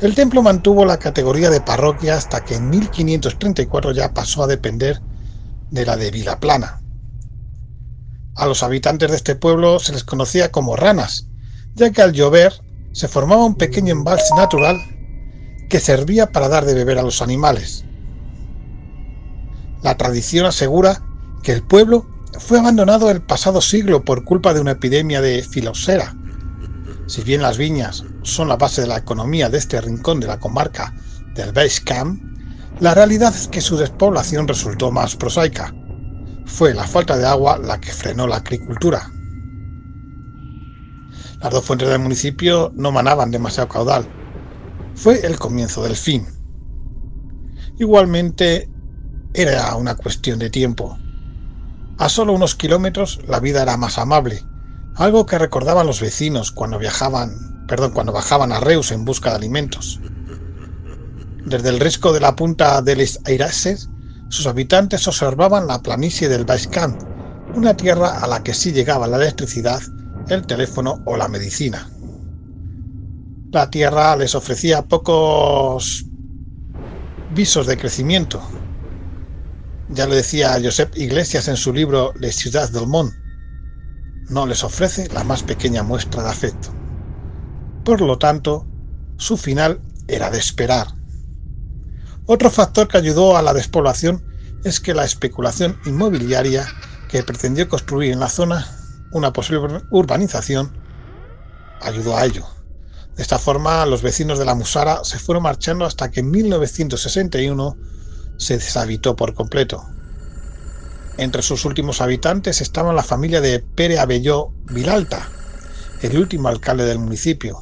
El 0.00 0.14
templo 0.16 0.42
mantuvo 0.42 0.84
la 0.84 0.98
categoría 0.98 1.48
de 1.48 1.60
parroquia 1.60 2.16
hasta 2.16 2.42
que 2.42 2.56
en 2.56 2.68
1534 2.68 3.92
ya 3.92 4.12
pasó 4.12 4.42
a 4.42 4.48
depender 4.48 5.00
de 5.70 5.86
la 5.86 5.96
de 5.96 6.10
Vilaplana. 6.10 6.82
A 8.34 8.46
los 8.46 8.64
habitantes 8.64 9.10
de 9.10 9.16
este 9.16 9.36
pueblo 9.36 9.78
se 9.78 9.92
les 9.92 10.02
conocía 10.02 10.50
como 10.50 10.74
ranas, 10.74 11.28
ya 11.74 11.92
que 11.92 12.02
al 12.02 12.12
llover 12.12 12.52
se 12.92 13.06
formaba 13.06 13.44
un 13.44 13.54
pequeño 13.54 13.92
embalse 13.92 14.34
natural 14.34 14.76
que 15.68 15.78
servía 15.78 16.32
para 16.32 16.48
dar 16.48 16.64
de 16.64 16.74
beber 16.74 16.98
a 16.98 17.02
los 17.02 17.22
animales. 17.22 17.84
La 19.82 19.96
tradición 19.96 20.46
asegura 20.46 21.02
que 21.46 21.52
el 21.52 21.62
pueblo 21.62 22.04
fue 22.40 22.58
abandonado 22.58 23.08
el 23.08 23.22
pasado 23.22 23.60
siglo 23.60 24.04
por 24.04 24.24
culpa 24.24 24.52
de 24.52 24.60
una 24.60 24.72
epidemia 24.72 25.20
de 25.20 25.44
filosera. 25.44 26.12
Si 27.06 27.22
bien 27.22 27.40
las 27.40 27.56
viñas 27.56 28.02
son 28.24 28.48
la 28.48 28.56
base 28.56 28.80
de 28.80 28.88
la 28.88 28.96
economía 28.96 29.48
de 29.48 29.58
este 29.58 29.80
rincón 29.80 30.18
de 30.18 30.26
la 30.26 30.40
comarca 30.40 30.92
del 31.36 31.52
Baix 31.52 31.78
Camp, 31.82 32.20
la 32.80 32.94
realidad 32.94 33.32
es 33.32 33.46
que 33.46 33.60
su 33.60 33.76
despoblación 33.76 34.48
resultó 34.48 34.90
más 34.90 35.14
prosaica. 35.14 35.72
Fue 36.46 36.74
la 36.74 36.82
falta 36.82 37.16
de 37.16 37.26
agua 37.26 37.58
la 37.58 37.78
que 37.78 37.92
frenó 37.92 38.26
la 38.26 38.38
agricultura. 38.38 39.08
Las 41.40 41.52
dos 41.52 41.64
fuentes 41.64 41.88
del 41.88 42.00
municipio 42.00 42.72
no 42.74 42.90
manaban 42.90 43.30
demasiado 43.30 43.68
caudal. 43.68 44.04
Fue 44.96 45.24
el 45.24 45.38
comienzo 45.38 45.84
del 45.84 45.94
fin. 45.94 46.26
Igualmente, 47.78 48.68
era 49.32 49.76
una 49.76 49.94
cuestión 49.94 50.40
de 50.40 50.50
tiempo. 50.50 50.98
A 51.98 52.08
solo 52.10 52.34
unos 52.34 52.54
kilómetros 52.54 53.18
la 53.26 53.40
vida 53.40 53.62
era 53.62 53.78
más 53.78 53.98
amable, 53.98 54.46
algo 54.92 55.24
que 55.24 55.38
recordaban 55.38 55.86
los 55.86 56.00
vecinos 56.00 56.52
cuando 56.52 56.78
viajaban, 56.78 57.34
perdón, 57.66 57.92
cuando 57.92 58.12
bajaban 58.12 58.52
a 58.52 58.60
Reus 58.60 58.92
en 58.92 59.04
busca 59.04 59.30
de 59.30 59.36
alimentos. 59.36 60.02
Desde 61.44 61.70
el 61.70 61.80
risco 61.80 62.12
de 62.12 62.20
la 62.20 62.36
punta 62.36 62.82
de 62.82 62.96
Les 62.96 63.20
Airases, 63.24 63.90
sus 64.28 64.46
habitantes 64.46 65.06
observaban 65.08 65.66
la 65.66 65.80
planicie 65.80 66.28
del 66.28 66.44
Baixcamp, 66.44 67.00
una 67.52 67.74
tierra 67.74 68.18
a 68.18 68.26
la 68.26 68.42
que 68.42 68.52
sí 68.52 68.72
llegaba 68.72 69.06
la 69.06 69.16
electricidad, 69.16 69.82
el 70.28 70.46
teléfono 70.46 71.00
o 71.04 71.16
la 71.16 71.28
medicina. 71.28 71.88
La 73.52 73.70
tierra 73.70 74.16
les 74.16 74.34
ofrecía 74.34 74.82
pocos 74.82 76.10
visos 77.28 77.66
de 77.66 77.78
crecimiento. 77.78 78.44
Ya 79.88 80.06
lo 80.06 80.14
decía 80.14 80.58
Josep 80.62 80.96
Iglesias 80.96 81.46
en 81.46 81.56
su 81.56 81.72
libro 81.72 82.12
Les 82.16 82.34
Ciudades 82.34 82.72
del 82.72 82.88
Món. 82.88 83.14
No 84.28 84.46
les 84.46 84.64
ofrece 84.64 85.08
la 85.12 85.22
más 85.22 85.44
pequeña 85.44 85.84
muestra 85.84 86.24
de 86.24 86.30
afecto. 86.30 86.74
Por 87.84 88.00
lo 88.00 88.18
tanto, 88.18 88.66
su 89.16 89.36
final 89.36 89.80
era 90.08 90.30
de 90.30 90.38
esperar. 90.38 90.88
Otro 92.26 92.50
factor 92.50 92.88
que 92.88 92.98
ayudó 92.98 93.36
a 93.36 93.42
la 93.42 93.54
despoblación 93.54 94.24
es 94.64 94.80
que 94.80 94.94
la 94.94 95.04
especulación 95.04 95.78
inmobiliaria 95.84 96.66
que 97.08 97.22
pretendió 97.22 97.68
construir 97.68 98.12
en 98.12 98.18
la 98.18 98.28
zona 98.28 98.66
una 99.12 99.32
posible 99.32 99.84
urbanización 99.90 100.76
ayudó 101.80 102.16
a 102.16 102.24
ello. 102.24 102.44
De 103.16 103.22
esta 103.22 103.38
forma, 103.38 103.86
los 103.86 104.02
vecinos 104.02 104.40
de 104.40 104.44
la 104.44 104.56
Musara 104.56 105.04
se 105.04 105.20
fueron 105.20 105.44
marchando 105.44 105.84
hasta 105.84 106.10
que 106.10 106.20
en 106.20 106.30
1961 106.32 107.78
se 108.36 108.54
deshabitó 108.54 109.16
por 109.16 109.34
completo. 109.34 109.84
Entre 111.18 111.42
sus 111.42 111.64
últimos 111.64 112.00
habitantes 112.00 112.60
estaba 112.60 112.92
la 112.92 113.02
familia 113.02 113.40
de 113.40 113.60
Pere 113.60 113.98
Abelló 113.98 114.52
Vilalta, 114.70 115.30
el 116.02 116.18
último 116.18 116.48
alcalde 116.48 116.84
del 116.84 116.98
municipio. 116.98 117.58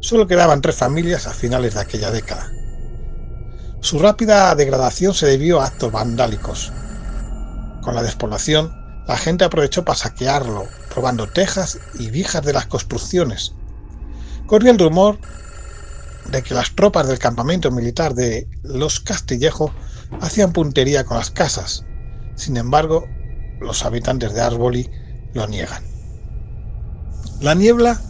Solo 0.00 0.26
quedaban 0.26 0.60
tres 0.60 0.76
familias 0.76 1.26
a 1.26 1.32
finales 1.32 1.74
de 1.74 1.80
aquella 1.80 2.10
década. 2.10 2.50
Su 3.80 3.98
rápida 3.98 4.54
degradación 4.54 5.14
se 5.14 5.26
debió 5.26 5.60
a 5.60 5.66
actos 5.66 5.92
vandálicos. 5.92 6.72
Con 7.82 7.94
la 7.94 8.02
despoblación, 8.02 8.74
la 9.06 9.16
gente 9.16 9.44
aprovechó 9.44 9.84
para 9.84 9.98
saquearlo, 9.98 10.66
robando 10.94 11.28
tejas 11.28 11.78
y 11.98 12.10
vijas 12.10 12.44
de 12.44 12.52
las 12.52 12.66
construcciones. 12.66 13.54
Corría 14.46 14.72
el 14.72 14.78
rumor 14.78 15.18
de 16.30 16.42
que 16.42 16.54
las 16.54 16.74
tropas 16.74 17.08
del 17.08 17.18
campamento 17.18 17.70
militar 17.70 18.14
de 18.14 18.48
Los 18.62 19.00
Castillejo 19.00 19.72
hacían 20.20 20.52
puntería 20.52 21.04
con 21.04 21.16
las 21.16 21.30
casas. 21.30 21.84
Sin 22.36 22.56
embargo, 22.56 23.08
los 23.60 23.84
habitantes 23.84 24.32
de 24.32 24.40
Arboli 24.40 24.90
lo 25.34 25.46
niegan. 25.46 25.82
La 27.40 27.54
niebla 27.54 28.00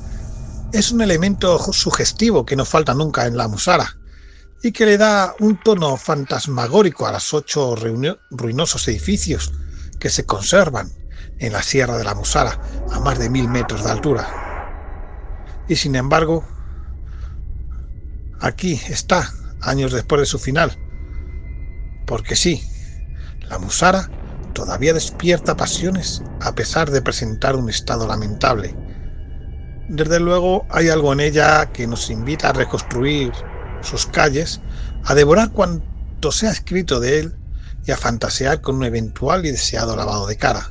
es 0.72 0.92
un 0.92 1.00
elemento 1.00 1.58
sugestivo 1.72 2.44
que 2.44 2.56
no 2.56 2.64
falta 2.64 2.94
nunca 2.94 3.26
en 3.26 3.36
la 3.36 3.48
Musara 3.48 3.96
y 4.62 4.72
que 4.72 4.86
le 4.86 4.98
da 4.98 5.34
un 5.40 5.60
tono 5.62 5.96
fantasmagórico 5.96 7.06
a 7.06 7.12
los 7.12 7.32
ocho 7.32 7.74
ruinosos 7.76 8.86
edificios 8.88 9.52
que 9.98 10.10
se 10.10 10.26
conservan 10.26 10.90
en 11.38 11.52
la 11.52 11.62
Sierra 11.62 11.96
de 11.96 12.04
la 12.04 12.14
Musara 12.14 12.60
a 12.90 13.00
más 13.00 13.18
de 13.18 13.30
mil 13.30 13.48
metros 13.48 13.84
de 13.84 13.90
altura. 13.90 14.28
Y 15.68 15.76
sin 15.76 15.96
embargo, 15.96 16.44
aquí 18.40 18.80
está, 18.88 19.30
años 19.60 19.92
después 19.92 20.20
de 20.20 20.26
su 20.26 20.38
final. 20.38 20.76
Porque 22.06 22.34
sí, 22.34 22.62
La 23.48 23.58
Musara 23.58 24.10
todavía 24.52 24.92
despierta 24.92 25.56
pasiones 25.56 26.22
a 26.40 26.54
pesar 26.54 26.90
de 26.90 27.02
presentar 27.02 27.56
un 27.56 27.70
estado 27.70 28.06
lamentable. 28.06 28.74
Desde 29.88 30.20
luego 30.20 30.66
hay 30.70 30.88
algo 30.88 31.12
en 31.12 31.20
ella 31.20 31.66
que 31.72 31.86
nos 31.86 32.10
invita 32.10 32.50
a 32.50 32.52
reconstruir 32.52 33.32
sus 33.82 34.06
calles, 34.06 34.60
a 35.04 35.14
devorar 35.14 35.50
cuanto 35.50 36.32
se 36.32 36.46
ha 36.46 36.50
escrito 36.50 37.00
de 37.00 37.20
él 37.20 37.34
y 37.84 37.92
a 37.92 37.96
fantasear 37.96 38.60
con 38.60 38.76
un 38.76 38.84
eventual 38.84 39.46
y 39.46 39.50
deseado 39.50 39.96
lavado 39.96 40.26
de 40.26 40.36
cara. 40.36 40.70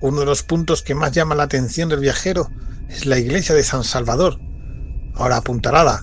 Uno 0.00 0.20
de 0.20 0.26
los 0.26 0.42
puntos 0.42 0.82
que 0.82 0.94
más 0.94 1.12
llama 1.12 1.34
la 1.34 1.42
atención 1.44 1.88
del 1.88 2.00
viajero 2.00 2.50
es 2.88 3.06
la 3.06 3.18
iglesia 3.18 3.54
de 3.54 3.62
San 3.62 3.84
Salvador, 3.84 4.38
ahora 5.14 5.36
apuntalada, 5.36 6.02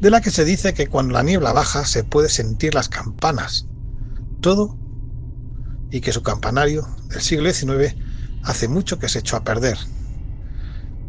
de 0.00 0.10
la 0.10 0.20
que 0.20 0.30
se 0.30 0.44
dice 0.44 0.74
que 0.74 0.88
cuando 0.88 1.14
la 1.14 1.22
niebla 1.22 1.52
baja 1.52 1.84
se 1.84 2.04
puede 2.04 2.28
sentir 2.28 2.74
las 2.74 2.88
campanas. 2.88 3.66
Todo 4.40 4.78
y 5.90 6.00
que 6.00 6.12
su 6.12 6.22
campanario 6.22 6.86
del 7.08 7.22
siglo 7.22 7.52
XIX 7.52 7.96
hace 8.42 8.68
mucho 8.68 8.98
que 8.98 9.08
se 9.08 9.20
echó 9.20 9.36
a 9.36 9.44
perder. 9.44 9.78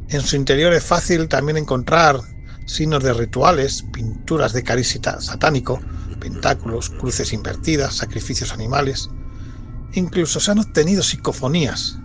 En 0.09 0.21
su 0.21 0.35
interior 0.35 0.73
es 0.73 0.83
fácil 0.83 1.27
también 1.27 1.57
encontrar 1.57 2.21
signos 2.65 3.03
de 3.03 3.13
rituales, 3.13 3.83
pinturas 3.91 4.53
de 4.53 4.63
cariz 4.63 4.97
satánico, 5.19 5.81
pentáculos, 6.19 6.89
cruces 6.89 7.33
invertidas, 7.33 7.95
sacrificios 7.95 8.53
animales. 8.53 9.09
Incluso 9.93 10.39
se 10.39 10.51
han 10.51 10.59
obtenido 10.59 11.03
psicofonías. 11.03 11.97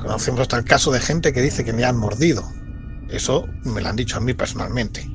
Conocemos 0.00 0.40
hasta 0.40 0.58
el 0.58 0.64
caso 0.64 0.90
de 0.90 1.00
gente 1.00 1.32
que 1.32 1.42
dice 1.42 1.64
que 1.64 1.72
me 1.72 1.84
han 1.84 1.96
mordido. 1.96 2.44
Eso 3.12 3.46
me 3.64 3.82
lo 3.82 3.88
han 3.88 3.96
dicho 3.96 4.16
a 4.16 4.20
mí 4.20 4.32
personalmente. 4.32 5.06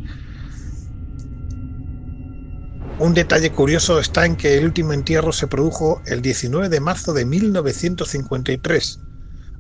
Un 3.00 3.14
detalle 3.14 3.52
curioso 3.52 4.00
está 4.00 4.26
en 4.26 4.36
que 4.36 4.58
el 4.58 4.66
último 4.66 4.94
entierro 4.94 5.32
se 5.32 5.48
produjo 5.48 6.02
el 6.06 6.22
19 6.22 6.70
de 6.70 6.80
marzo 6.80 7.14
de 7.14 7.26
1953. 7.26 9.00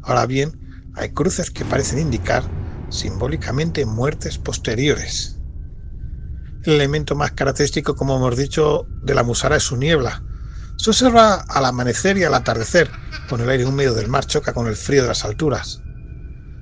Ahora 0.03 0.25
bien, 0.27 0.55
hay 0.93 1.09
cruces 1.09 1.49
que 1.51 1.65
parecen 1.65 1.99
indicar 1.99 2.43
simbólicamente 2.89 3.85
muertes 3.85 4.37
posteriores. 4.37 5.39
El 6.63 6.73
elemento 6.73 7.15
más 7.15 7.31
característico, 7.31 7.95
como 7.95 8.17
hemos 8.17 8.37
dicho, 8.37 8.87
de 9.01 9.15
la 9.15 9.23
musara 9.23 9.55
es 9.57 9.63
su 9.63 9.77
niebla. 9.77 10.23
Se 10.75 10.91
observa 10.91 11.35
al 11.35 11.65
amanecer 11.65 12.17
y 12.17 12.23
al 12.23 12.33
atardecer, 12.35 12.91
con 13.29 13.41
el 13.41 13.49
aire 13.49 13.65
húmedo 13.65 13.95
del 13.95 14.09
mar 14.09 14.25
choca 14.25 14.53
con 14.53 14.67
el 14.67 14.75
frío 14.75 15.01
de 15.01 15.09
las 15.09 15.25
alturas. 15.25 15.86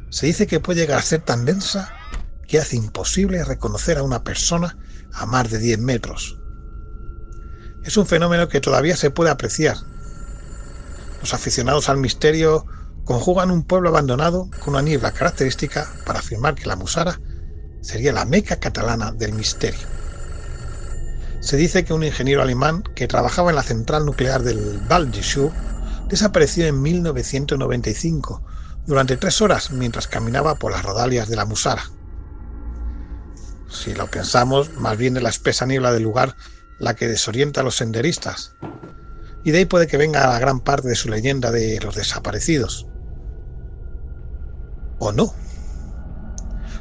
Se 0.09 0.25
dice 0.25 0.47
que 0.47 0.59
puede 0.59 0.81
llegar 0.81 0.99
a 0.99 1.03
ser 1.03 1.21
tan 1.21 1.45
densa 1.45 1.93
que 2.47 2.59
hace 2.59 2.75
imposible 2.75 3.43
reconocer 3.43 3.97
a 3.97 4.03
una 4.03 4.23
persona 4.23 4.77
a 5.13 5.25
más 5.25 5.49
de 5.49 5.59
10 5.59 5.79
metros 5.79 6.39
es 7.85 7.97
un 7.97 8.07
fenómeno 8.07 8.49
que 8.49 8.61
todavía 8.61 8.97
se 8.97 9.11
puede 9.11 9.29
apreciar. 9.29 9.77
Los 11.21 11.33
aficionados 11.35 11.87
al 11.87 11.97
misterio 11.97 12.65
conjugan 13.03 13.51
un 13.51 13.63
pueblo 13.63 13.89
abandonado 13.89 14.49
con 14.59 14.73
una 14.73 14.81
niebla 14.81 15.11
característica 15.11 15.87
para 16.03 16.19
afirmar 16.19 16.55
que 16.55 16.65
la 16.65 16.75
Musara 16.75 17.21
sería 17.81 18.11
la 18.11 18.25
meca 18.25 18.55
catalana 18.55 19.11
del 19.11 19.33
misterio. 19.33 19.87
Se 21.41 21.57
dice 21.57 21.85
que 21.85 21.93
un 21.93 22.03
ingeniero 22.03 22.41
alemán 22.41 22.83
que 22.95 23.07
trabajaba 23.07 23.51
en 23.51 23.55
la 23.55 23.61
central 23.61 24.03
nuclear 24.03 24.41
del 24.41 24.79
Val 24.89 25.11
desapareció 26.09 26.65
en 26.65 26.81
1995 26.81 28.41
durante 28.85 29.17
tres 29.17 29.41
horas 29.41 29.71
mientras 29.71 30.07
caminaba 30.07 30.55
por 30.55 30.71
las 30.71 30.83
rodalias 30.83 31.27
de 31.27 31.35
la 31.35 31.45
Musara. 31.45 31.83
Si 33.69 33.93
lo 33.93 34.07
pensamos, 34.07 34.73
más 34.75 34.97
bien 34.97 35.13
de 35.13 35.21
la 35.21 35.29
espesa 35.29 35.65
niebla 35.65 35.91
del 35.91 36.03
lugar 36.03 36.35
la 36.79 36.95
que 36.95 37.07
desorienta 37.07 37.61
a 37.61 37.63
los 37.63 37.75
senderistas. 37.75 38.55
Y 39.43 39.51
de 39.51 39.59
ahí 39.59 39.65
puede 39.65 39.87
que 39.87 39.97
venga 39.97 40.27
la 40.27 40.39
gran 40.39 40.59
parte 40.59 40.87
de 40.87 40.95
su 40.95 41.09
leyenda 41.09 41.51
de 41.51 41.79
los 41.81 41.95
desaparecidos. 41.95 42.87
O 44.99 45.11
no. 45.11 45.33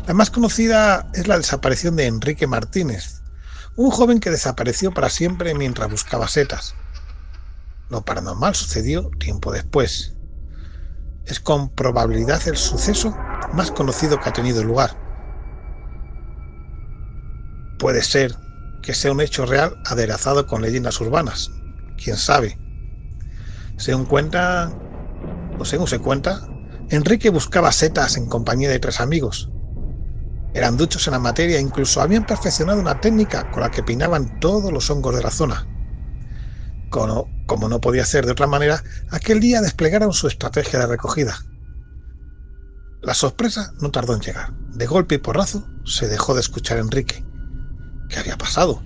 La 0.07 0.15
más 0.15 0.31
conocida 0.31 1.09
es 1.15 1.27
la 1.29 1.37
desaparición 1.37 1.97
de 1.97 2.07
Enrique 2.07 2.47
Martínez, 2.47 3.23
un 3.77 3.91
joven 3.91 4.21
que 4.21 4.31
desapareció 4.31 4.93
para 4.93 5.11
siempre 5.11 5.55
mientras 5.55 5.91
buscaba 5.91 6.29
setas. 6.29 6.75
Lo 7.91 8.05
paranormal 8.05 8.55
sucedió 8.55 9.11
tiempo 9.19 9.53
después. 9.53 10.14
Es 11.25 11.41
con 11.41 11.71
probabilidad 11.71 12.47
el 12.49 12.57
suceso 12.57 13.15
más 13.51 13.71
conocido 13.71 14.21
que 14.21 14.29
ha 14.29 14.33
tenido 14.33 14.63
lugar. 14.63 14.99
Puede 17.79 18.03
ser 18.03 18.37
que 18.81 18.95
sea 18.95 19.13
un 19.13 19.21
hecho 19.21 19.47
real 19.47 19.79
aderezado 19.85 20.47
con 20.47 20.63
leyendas 20.63 21.01
urbanas. 21.01 21.51
Quién 21.97 22.17
sabe. 22.17 22.61
Según 23.77 24.07
cuenta, 24.07 24.79
o 25.57 25.65
según 25.65 25.89
se 25.89 26.01
cuenta, 26.01 26.43
Enrique 26.89 27.31
buscaba 27.31 27.73
setas 27.73 28.17
en 28.17 28.27
compañía 28.29 28.71
de 28.71 28.81
tres 28.81 29.01
amigos. 29.01 29.51
Eran 30.53 30.77
duchos 30.77 31.07
en 31.07 31.13
la 31.13 31.19
materia 31.19 31.59
e 31.59 31.61
incluso 31.61 32.01
habían 32.01 32.25
perfeccionado 32.25 32.81
una 32.81 33.01
técnica 33.01 33.45
con 33.51 33.63
la 33.63 33.71
que 33.71 33.83
pinaban 33.83 34.31
todos 34.39 34.73
los 34.73 34.89
hongos 34.91 35.15
de 35.15 35.23
la 35.23 35.31
zona. 35.31 35.69
Como 37.47 37.69
no 37.69 37.81
podía 37.81 38.05
ser 38.05 38.27
de 38.27 38.33
otra 38.33 38.47
manera, 38.47 38.83
aquel 39.11 39.41
día 39.41 39.61
desplegaron 39.61 40.13
su 40.13 40.29
estrategia 40.29 40.79
de 40.79 40.87
recogida. 40.87 41.39
La 43.03 43.15
sorpresa 43.15 43.75
no 43.81 43.91
tardó 43.91 44.15
en 44.15 44.21
llegar. 44.21 44.55
De 44.73 44.87
golpe 44.87 45.17
y 45.17 45.19
porrazo 45.19 45.69
se 45.85 46.09
dejó 46.09 46.35
de 46.35 46.41
escuchar 46.41 46.79
Enrique. 46.79 47.25
¿Qué 48.09 48.19
había 48.19 48.39
pasado? 48.39 48.83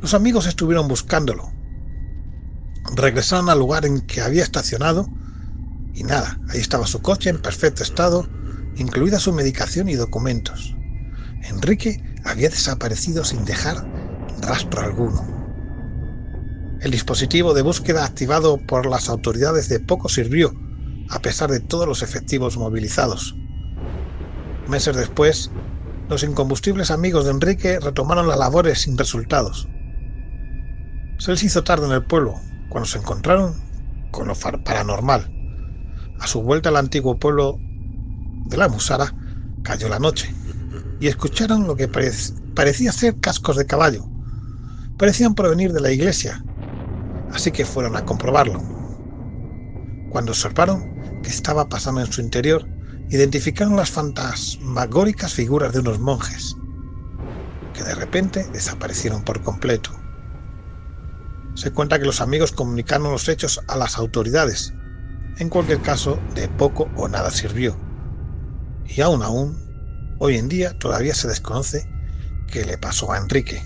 Los 0.00 0.14
amigos 0.14 0.46
estuvieron 0.46 0.88
buscándolo. 0.88 1.52
Regresaron 2.94 3.50
al 3.50 3.58
lugar 3.58 3.84
en 3.84 4.00
que 4.00 4.20
había 4.20 4.42
estacionado 4.42 5.12
y 5.94 6.04
nada, 6.04 6.40
ahí 6.48 6.60
estaba 6.60 6.86
su 6.86 7.02
coche 7.02 7.30
en 7.30 7.40
perfecto 7.40 7.82
estado, 7.82 8.28
incluida 8.76 9.18
su 9.18 9.32
medicación 9.32 9.88
y 9.88 9.94
documentos. 9.94 10.76
Enrique 11.42 12.02
había 12.24 12.48
desaparecido 12.48 13.24
sin 13.24 13.44
dejar 13.44 13.76
rastro 14.38 14.80
alguno. 14.80 15.41
El 16.82 16.90
dispositivo 16.90 17.54
de 17.54 17.62
búsqueda 17.62 18.04
activado 18.04 18.58
por 18.58 18.86
las 18.86 19.08
autoridades 19.08 19.68
de 19.68 19.78
poco 19.78 20.08
sirvió, 20.08 20.52
a 21.08 21.20
pesar 21.20 21.48
de 21.48 21.60
todos 21.60 21.86
los 21.86 22.02
efectivos 22.02 22.56
movilizados. 22.56 23.36
Meses 24.66 24.96
después, 24.96 25.52
los 26.08 26.24
incombustibles 26.24 26.90
amigos 26.90 27.24
de 27.24 27.30
Enrique 27.30 27.78
retomaron 27.78 28.26
las 28.26 28.36
labores 28.36 28.80
sin 28.80 28.98
resultados. 28.98 29.68
Se 31.18 31.30
les 31.30 31.44
hizo 31.44 31.62
tarde 31.62 31.86
en 31.86 31.92
el 31.92 32.04
pueblo, 32.04 32.40
cuando 32.68 32.88
se 32.88 32.98
encontraron 32.98 33.56
con 34.10 34.26
lo 34.26 34.34
paranormal. 34.34 35.30
A 36.18 36.26
su 36.26 36.42
vuelta 36.42 36.70
al 36.70 36.76
antiguo 36.78 37.16
pueblo 37.16 37.60
de 38.42 38.56
la 38.56 38.66
Musara, 38.66 39.14
cayó 39.62 39.88
la 39.88 40.00
noche, 40.00 40.34
y 40.98 41.06
escucharon 41.06 41.68
lo 41.68 41.76
que 41.76 41.86
parecía 42.56 42.90
ser 42.90 43.20
cascos 43.20 43.56
de 43.56 43.66
caballo. 43.66 44.08
Parecían 44.96 45.36
provenir 45.36 45.72
de 45.72 45.80
la 45.80 45.92
iglesia, 45.92 46.44
así 47.32 47.50
que 47.50 47.64
fueron 47.64 47.96
a 47.96 48.04
comprobarlo. 48.04 48.62
Cuando 50.10 50.32
observaron 50.32 50.84
que 51.22 51.30
estaba 51.30 51.68
pasando 51.68 52.00
en 52.00 52.12
su 52.12 52.20
interior, 52.20 52.68
identificaron 53.08 53.76
las 53.76 53.90
fantasmagóricas 53.90 55.32
figuras 55.32 55.72
de 55.72 55.80
unos 55.80 55.98
monjes, 56.00 56.56
que 57.72 57.84
de 57.84 57.94
repente 57.94 58.46
desaparecieron 58.52 59.22
por 59.22 59.42
completo. 59.42 59.90
Se 61.54 61.70
cuenta 61.70 61.98
que 61.98 62.06
los 62.06 62.20
amigos 62.20 62.52
comunicaron 62.52 63.12
los 63.12 63.28
hechos 63.28 63.60
a 63.68 63.76
las 63.76 63.98
autoridades. 63.98 64.72
En 65.38 65.48
cualquier 65.48 65.80
caso, 65.80 66.18
de 66.34 66.48
poco 66.48 66.90
o 66.96 67.08
nada 67.08 67.30
sirvió. 67.30 67.78
Y 68.84 69.00
aún 69.00 69.22
aún, 69.22 69.58
hoy 70.18 70.36
en 70.36 70.48
día 70.48 70.76
todavía 70.78 71.14
se 71.14 71.28
desconoce 71.28 71.86
qué 72.46 72.64
le 72.64 72.78
pasó 72.78 73.12
a 73.12 73.18
Enrique. 73.18 73.62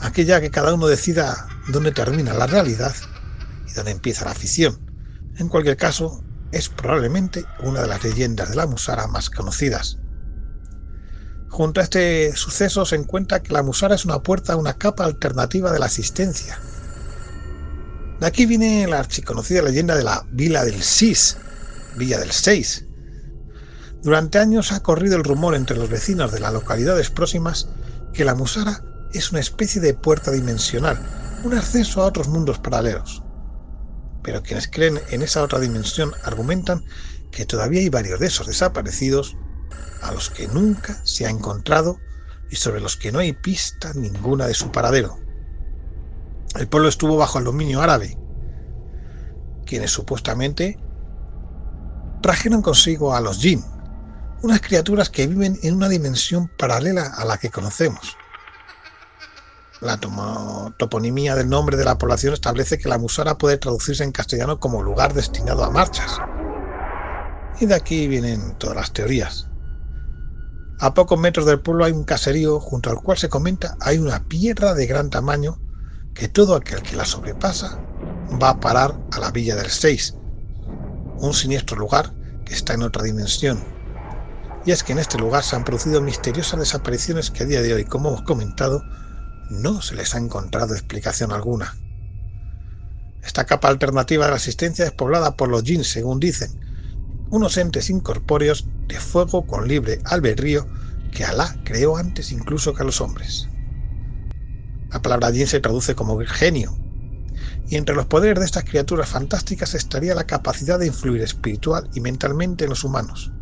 Aquí 0.00 0.24
ya 0.24 0.40
que 0.40 0.50
cada 0.50 0.74
uno 0.74 0.86
decida 0.86 1.46
dónde 1.68 1.92
termina 1.92 2.34
la 2.34 2.46
realidad 2.46 2.94
y 3.66 3.72
dónde 3.72 3.92
empieza 3.92 4.24
la 4.24 4.34
ficción. 4.34 4.80
En 5.36 5.48
cualquier 5.48 5.76
caso, 5.76 6.24
es 6.52 6.68
probablemente 6.68 7.44
una 7.62 7.82
de 7.82 7.88
las 7.88 8.02
leyendas 8.02 8.50
de 8.50 8.56
la 8.56 8.66
Musara 8.66 9.06
más 9.06 9.30
conocidas. 9.30 9.98
Junto 11.48 11.80
a 11.80 11.84
este 11.84 12.34
suceso 12.36 12.84
se 12.84 12.96
encuentra 12.96 13.42
que 13.42 13.52
la 13.52 13.62
Musara 13.62 13.94
es 13.94 14.04
una 14.04 14.22
puerta 14.22 14.52
a 14.52 14.56
una 14.56 14.74
capa 14.74 15.04
alternativa 15.04 15.72
de 15.72 15.78
la 15.78 15.86
existencia. 15.86 16.58
De 18.20 18.26
aquí 18.26 18.46
viene 18.46 18.86
la 18.86 18.98
archiconocida 18.98 19.62
leyenda 19.62 19.96
de 19.96 20.04
la 20.04 20.26
Villa 20.30 20.64
del 20.64 20.82
Sis, 20.82 21.38
Villa 21.96 22.18
del 22.18 22.32
Seis. 22.32 22.86
Durante 24.02 24.38
años 24.38 24.72
ha 24.72 24.80
corrido 24.80 25.16
el 25.16 25.24
rumor 25.24 25.54
entre 25.54 25.76
los 25.76 25.88
vecinos 25.88 26.32
de 26.32 26.40
las 26.40 26.52
localidades 26.52 27.10
próximas 27.10 27.68
que 28.12 28.24
la 28.24 28.34
Musara 28.34 28.84
es 29.12 29.30
una 29.30 29.40
especie 29.40 29.80
de 29.80 29.94
puerta 29.94 30.30
dimensional, 30.30 30.98
un 31.44 31.54
acceso 31.54 32.02
a 32.02 32.06
otros 32.06 32.28
mundos 32.28 32.58
paralelos 32.58 33.22
pero 34.22 34.42
quienes 34.42 34.68
creen 34.68 35.00
en 35.10 35.22
esa 35.22 35.42
otra 35.42 35.58
dimensión 35.58 36.12
argumentan 36.24 36.84
que 37.30 37.46
todavía 37.46 37.80
hay 37.80 37.88
varios 37.88 38.20
de 38.20 38.26
esos 38.26 38.46
desaparecidos 38.46 39.36
a 40.02 40.12
los 40.12 40.30
que 40.30 40.48
nunca 40.48 41.00
se 41.04 41.26
ha 41.26 41.30
encontrado 41.30 41.98
y 42.50 42.56
sobre 42.56 42.80
los 42.80 42.96
que 42.96 43.12
no 43.12 43.20
hay 43.20 43.32
pista 43.32 43.92
ninguna 43.94 44.46
de 44.46 44.54
su 44.54 44.72
paradero. 44.72 45.18
el 46.56 46.68
pueblo 46.68 46.88
estuvo 46.88 47.16
bajo 47.16 47.38
el 47.38 47.44
dominio 47.44 47.80
árabe, 47.80 48.18
quienes 49.66 49.92
supuestamente 49.92 50.78
trajeron 52.22 52.60
consigo 52.60 53.14
a 53.14 53.20
los 53.20 53.38
jinn, 53.38 53.64
unas 54.42 54.60
criaturas 54.60 55.10
que 55.10 55.26
viven 55.26 55.58
en 55.62 55.76
una 55.76 55.88
dimensión 55.88 56.50
paralela 56.58 57.06
a 57.06 57.24
la 57.24 57.38
que 57.38 57.50
conocemos. 57.50 58.16
La 59.80 59.98
toponimia 59.98 61.34
del 61.34 61.48
nombre 61.48 61.78
de 61.78 61.84
la 61.84 61.96
población 61.96 62.34
establece 62.34 62.78
que 62.78 62.88
la 62.90 62.98
Musara 62.98 63.38
puede 63.38 63.56
traducirse 63.56 64.04
en 64.04 64.12
castellano 64.12 64.60
como 64.60 64.82
lugar 64.82 65.14
destinado 65.14 65.64
a 65.64 65.70
marchas. 65.70 66.18
Y 67.60 67.66
de 67.66 67.74
aquí 67.74 68.06
vienen 68.06 68.56
todas 68.58 68.76
las 68.76 68.92
teorías. 68.92 69.48
A 70.80 70.92
pocos 70.92 71.18
metros 71.18 71.46
del 71.46 71.60
pueblo 71.60 71.86
hay 71.86 71.92
un 71.92 72.04
caserío 72.04 72.60
junto 72.60 72.90
al 72.90 73.02
cual 73.02 73.16
se 73.16 73.30
comenta 73.30 73.76
hay 73.80 73.98
una 73.98 74.22
piedra 74.28 74.74
de 74.74 74.86
gran 74.86 75.08
tamaño 75.08 75.58
que 76.14 76.28
todo 76.28 76.56
aquel 76.56 76.82
que 76.82 76.96
la 76.96 77.06
sobrepasa 77.06 77.78
va 78.40 78.50
a 78.50 78.60
parar 78.60 78.98
a 79.12 79.18
la 79.18 79.30
Villa 79.30 79.56
del 79.56 79.70
Seis, 79.70 80.14
un 81.18 81.32
siniestro 81.32 81.78
lugar 81.78 82.14
que 82.44 82.52
está 82.54 82.74
en 82.74 82.82
otra 82.82 83.02
dimensión. 83.02 83.62
Y 84.66 84.72
es 84.72 84.82
que 84.82 84.92
en 84.92 84.98
este 84.98 85.16
lugar 85.18 85.42
se 85.42 85.56
han 85.56 85.64
producido 85.64 86.02
misteriosas 86.02 86.60
desapariciones 86.60 87.30
que 87.30 87.44
a 87.44 87.46
día 87.46 87.62
de 87.62 87.72
hoy, 87.72 87.84
como 87.84 88.10
hemos 88.10 88.22
comentado, 88.22 88.82
no 89.50 89.82
se 89.82 89.96
les 89.96 90.14
ha 90.14 90.18
encontrado 90.18 90.74
explicación 90.74 91.32
alguna. 91.32 91.74
Esta 93.20 93.44
capa 93.44 93.68
alternativa 93.68 94.24
de 94.24 94.30
la 94.30 94.36
existencia 94.36 94.86
es 94.86 94.92
poblada 94.92 95.36
por 95.36 95.48
los 95.48 95.62
Jin, 95.64 95.84
según 95.84 96.20
dicen, 96.20 96.50
unos 97.28 97.56
entes 97.58 97.90
incorpóreos 97.90 98.70
de 98.88 98.98
fuego 98.98 99.46
con 99.46 99.68
libre 99.68 100.00
albedrío 100.04 100.68
que 101.10 101.24
Alá 101.24 101.58
creó 101.64 101.96
antes 101.96 102.32
incluso 102.32 102.74
que 102.74 102.82
a 102.82 102.86
los 102.86 103.00
hombres. 103.00 103.48
La 104.90 105.02
palabra 105.02 105.32
Jin 105.32 105.46
se 105.46 105.60
traduce 105.60 105.94
como 105.94 106.18
genio, 106.20 106.78
y 107.66 107.76
entre 107.76 107.94
los 107.94 108.06
poderes 108.06 108.38
de 108.38 108.46
estas 108.46 108.64
criaturas 108.64 109.08
fantásticas 109.08 109.74
estaría 109.74 110.14
la 110.14 110.24
capacidad 110.24 110.78
de 110.78 110.86
influir 110.86 111.22
espiritual 111.22 111.88
y 111.92 112.00
mentalmente 112.00 112.64
en 112.64 112.70
los 112.70 112.84
humanos. 112.84 113.32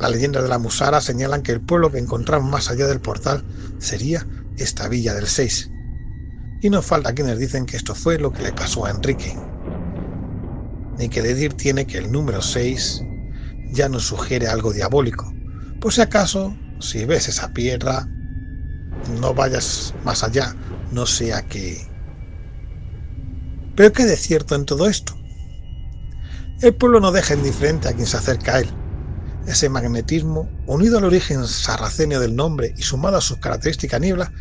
Las 0.00 0.10
leyendas 0.10 0.42
de 0.42 0.48
la 0.48 0.58
Musara 0.58 1.02
señalan 1.02 1.42
que 1.42 1.52
el 1.52 1.60
pueblo 1.60 1.92
que 1.92 1.98
encontramos 1.98 2.50
más 2.50 2.70
allá 2.70 2.86
del 2.86 3.00
portal 3.00 3.44
sería 3.78 4.26
esta 4.56 4.88
villa 4.88 5.12
del 5.12 5.26
6. 5.26 5.70
Y 6.62 6.70
no 6.70 6.80
falta 6.80 7.14
quienes 7.14 7.38
dicen 7.38 7.66
que 7.66 7.76
esto 7.76 7.94
fue 7.94 8.18
lo 8.18 8.32
que 8.32 8.42
le 8.42 8.52
pasó 8.52 8.86
a 8.86 8.90
Enrique. 8.90 9.36
Ni 10.96 11.10
que 11.10 11.20
decir 11.20 11.52
tiene 11.52 11.86
que 11.86 11.98
el 11.98 12.10
número 12.10 12.40
6 12.40 13.02
ya 13.72 13.90
nos 13.90 14.04
sugiere 14.04 14.48
algo 14.48 14.72
diabólico. 14.72 15.34
Por 15.78 15.92
si 15.92 16.00
acaso, 16.00 16.56
si 16.80 17.04
ves 17.04 17.28
esa 17.28 17.52
piedra, 17.52 18.08
no 19.18 19.34
vayas 19.34 19.92
más 20.02 20.24
allá, 20.24 20.56
no 20.92 21.04
sea 21.04 21.42
que... 21.42 21.76
Pero 23.76 23.92
¿qué 23.92 24.06
de 24.06 24.16
cierto 24.16 24.54
en 24.54 24.64
todo 24.64 24.88
esto? 24.88 25.14
El 26.62 26.74
pueblo 26.74 27.00
no 27.00 27.12
deja 27.12 27.34
indiferente 27.34 27.88
a 27.88 27.92
quien 27.92 28.06
se 28.06 28.16
acerca 28.16 28.54
a 28.54 28.60
él. 28.60 28.79
Ese 29.50 29.68
magnetismo, 29.68 30.54
unido 30.64 30.98
al 30.98 31.04
origen 31.06 31.44
sarraceno 31.48 32.20
del 32.20 32.36
nombre 32.36 32.72
y 32.76 32.84
sumado 32.84 33.16
a 33.16 33.20
sus 33.20 33.40
características 33.40 34.00
niebla, 34.00 34.32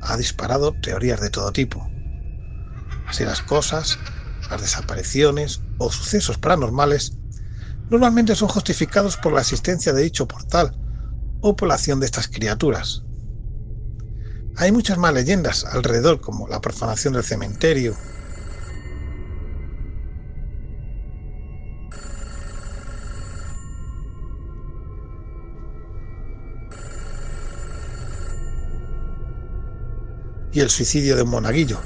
ha 0.00 0.16
disparado 0.16 0.72
teorías 0.76 1.20
de 1.20 1.28
todo 1.28 1.52
tipo. 1.52 1.92
Así 3.04 3.26
las 3.26 3.42
cosas, 3.42 3.98
las 4.48 4.62
desapariciones 4.62 5.66
o 5.76 5.92
sucesos 5.92 6.38
paranormales 6.38 7.18
normalmente 7.90 8.34
son 8.34 8.48
justificados 8.48 9.18
por 9.18 9.34
la 9.34 9.42
existencia 9.42 9.92
de 9.92 10.04
dicho 10.04 10.26
portal 10.26 10.78
o 11.40 11.54
por 11.54 11.68
la 11.68 11.74
acción 11.74 12.00
de 12.00 12.06
estas 12.06 12.28
criaturas. 12.28 13.04
Hay 14.54 14.72
muchas 14.72 14.96
más 14.96 15.12
leyendas 15.12 15.66
alrededor, 15.66 16.22
como 16.22 16.48
la 16.48 16.62
profanación 16.62 17.12
del 17.12 17.24
cementerio, 17.24 17.94
y 30.56 30.60
el 30.60 30.70
suicidio 30.70 31.16
de 31.16 31.22
un 31.22 31.28
monaguillo, 31.28 31.78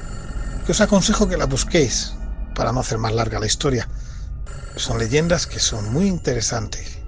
que 0.65 0.71
os 0.71 0.81
aconsejo 0.81 1.29
que 1.29 1.37
la 1.37 1.47
busquéis 1.47 2.15
para 2.55 2.71
no 2.71 2.79
hacer 2.79 2.99
más 2.99 3.13
larga 3.13 3.41
la 3.41 3.47
historia. 3.47 3.89
Son 4.77 4.97
leyendas 4.97 5.49
que 5.49 5.59
son 5.59 5.93
muy 5.93 6.07
interesantes. 6.07 7.01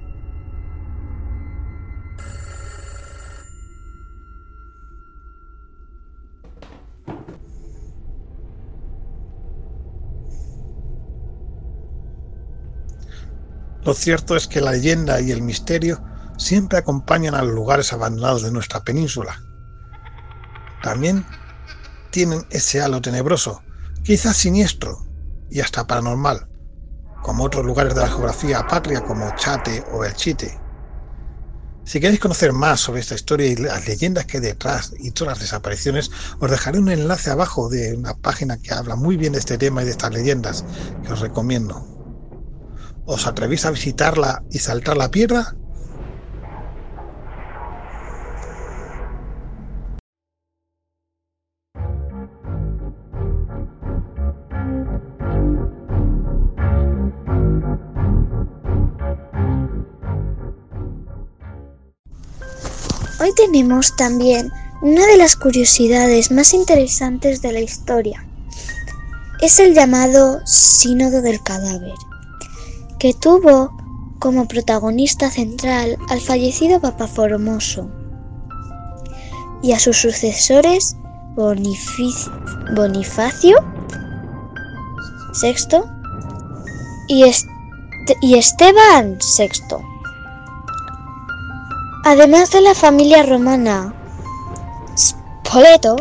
Lo 13.85 13.94
cierto 13.94 14.35
es 14.35 14.48
que 14.48 14.61
la 14.61 14.72
leyenda 14.72 15.20
y 15.20 15.31
el 15.31 15.42
misterio 15.42 16.03
siempre 16.38 16.79
acompañan 16.79 17.37
a 17.37 17.42
los 17.42 17.55
lugares 17.55 17.92
abandonados 17.92 18.42
de 18.42 18.51
nuestra 18.51 18.83
península. 18.83 19.40
También 20.83 21.25
tienen 22.12 22.46
ese 22.51 22.81
halo 22.81 23.01
tenebroso, 23.01 23.64
quizás 24.05 24.37
siniestro 24.37 24.96
y 25.48 25.61
hasta 25.61 25.87
paranormal, 25.87 26.46
como 27.22 27.42
otros 27.42 27.64
lugares 27.64 27.94
de 27.94 28.03
la 28.03 28.09
geografía 28.09 28.64
patria 28.68 29.01
como 29.01 29.29
Chate 29.35 29.83
o 29.90 30.05
El 30.05 30.14
Chite. 30.14 30.61
Si 31.85 31.98
queréis 31.98 32.20
conocer 32.20 32.53
más 32.53 32.81
sobre 32.81 33.01
esta 33.01 33.16
historia 33.16 33.48
y 33.48 33.57
las 33.57 33.88
leyendas 33.88 34.27
que 34.27 34.37
hay 34.37 34.42
detrás 34.42 34.94
y 34.98 35.11
todas 35.11 35.33
las 35.33 35.40
desapariciones, 35.40 36.11
os 36.38 36.51
dejaré 36.51 36.79
un 36.79 36.90
enlace 36.90 37.31
abajo 37.31 37.68
de 37.68 37.94
una 37.94 38.14
página 38.14 38.59
que 38.59 38.72
habla 38.72 38.94
muy 38.94 39.16
bien 39.16 39.33
de 39.33 39.40
este 39.40 39.59
tema 39.59 39.83
y 39.83 39.87
de 39.87 39.90
estas 39.90 40.12
leyendas, 40.12 40.64
que 41.03 41.12
os 41.12 41.20
recomiendo. 41.20 41.85
¿Os 43.05 43.27
atrevís 43.27 43.64
a 43.64 43.72
visitarla 43.72 44.44
y 44.48 44.59
saltar 44.61 44.96
la 44.96 45.11
piedra? 45.11 45.57
Tenemos 63.37 63.97
también 63.97 64.53
una 64.83 65.07
de 65.07 65.16
las 65.16 65.37
curiosidades 65.37 66.31
más 66.31 66.55
interesantes 66.55 67.40
de 67.40 67.53
la 67.53 67.61
historia. 67.61 68.27
Es 69.40 69.59
el 69.59 69.75
llamado 69.75 70.40
Sínodo 70.45 71.23
del 71.23 71.42
Cadáver, 71.42 71.95
que 72.99 73.14
tuvo 73.14 73.75
como 74.18 74.47
protagonista 74.47 75.31
central 75.31 75.97
al 76.09 76.21
fallecido 76.21 76.81
Papa 76.81 77.07
Formoso 77.07 77.90
y 79.62 79.73
a 79.73 79.79
sus 79.79 79.97
sucesores 79.97 80.97
Bonifacio 81.35 83.57
VI 85.40 85.79
y, 87.09 87.25
y 88.21 88.35
Esteban 88.35 89.18
VI 89.38 89.91
además 92.05 92.51
de 92.51 92.61
la 92.61 92.75
familia 92.75 93.23
romana 93.23 93.95
Spoleto. 94.97 95.97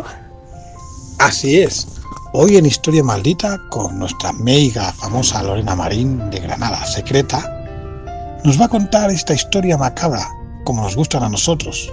Así 1.18 1.60
es. 1.60 1.86
Hoy 2.32 2.56
en 2.56 2.66
Historia 2.66 3.04
Maldita, 3.04 3.60
con 3.68 3.98
nuestra 3.98 4.32
meiga 4.32 4.92
famosa 4.92 5.42
Lorena 5.42 5.76
Marín 5.76 6.30
de 6.30 6.40
Granada 6.40 6.84
Secreta, 6.86 8.40
nos 8.44 8.60
va 8.60 8.64
a 8.64 8.68
contar 8.68 9.10
esta 9.10 9.34
historia 9.34 9.76
macabra, 9.76 10.26
como 10.64 10.82
nos 10.82 10.96
gustan 10.96 11.22
a 11.22 11.28
nosotros. 11.28 11.92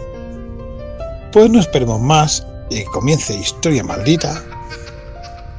Pues 1.32 1.50
no 1.50 1.60
esperemos 1.60 2.00
más 2.00 2.46
y 2.70 2.84
comience 2.86 3.36
Historia 3.36 3.84
Maldita. 3.84 4.42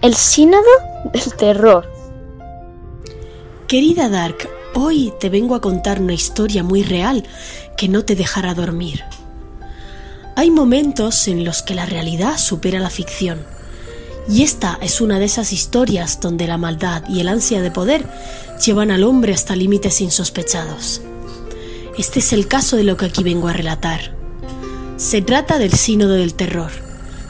El 0.03 0.15
sínodo 0.15 0.63
del 1.13 1.35
terror. 1.35 1.87
Querida 3.69 4.09
Dark, 4.09 4.49
hoy 4.75 5.13
te 5.19 5.29
vengo 5.29 5.55
a 5.55 5.61
contar 5.61 6.01
una 6.01 6.15
historia 6.15 6.63
muy 6.63 6.83
real 6.83 7.25
que 7.77 7.89
no 7.89 8.05
te 8.05 8.15
dejará 8.15 8.55
dormir. 8.55 9.03
Hay 10.37 10.51
momentos 10.51 11.29
en 11.29 11.45
los 11.45 11.63
que 11.63 11.75
la 11.75 11.87
realidad 11.87 12.39
supera 12.39 12.79
la 12.79 12.91
ficción. 12.91 13.41
Y 14.29 14.43
esta 14.43 14.79
es 14.81 15.01
una 15.01 15.19
de 15.19 15.25
esas 15.25 15.53
historias 15.53 16.21
donde 16.21 16.47
la 16.47 16.59
maldad 16.59 17.03
y 17.09 17.21
el 17.21 17.29
ansia 17.29 17.61
de 17.63 17.71
poder 17.71 18.07
llevan 18.65 18.91
al 18.91 19.05
hombre 19.05 19.33
hasta 19.33 19.57
límites 19.57 20.01
insospechados. 20.01 21.03
Este 21.99 22.21
es 22.21 22.33
el 22.33 22.47
caso 22.47 22.77
de 22.77 22.85
lo 22.85 22.97
que 22.97 23.07
aquí 23.07 23.23
vengo 23.23 23.49
a 23.49 23.53
relatar. 23.53 24.15
Se 24.97 25.23
trata 25.23 25.59
del 25.59 25.73
Sínodo 25.73 26.15
del 26.15 26.35
Terror, 26.35 26.71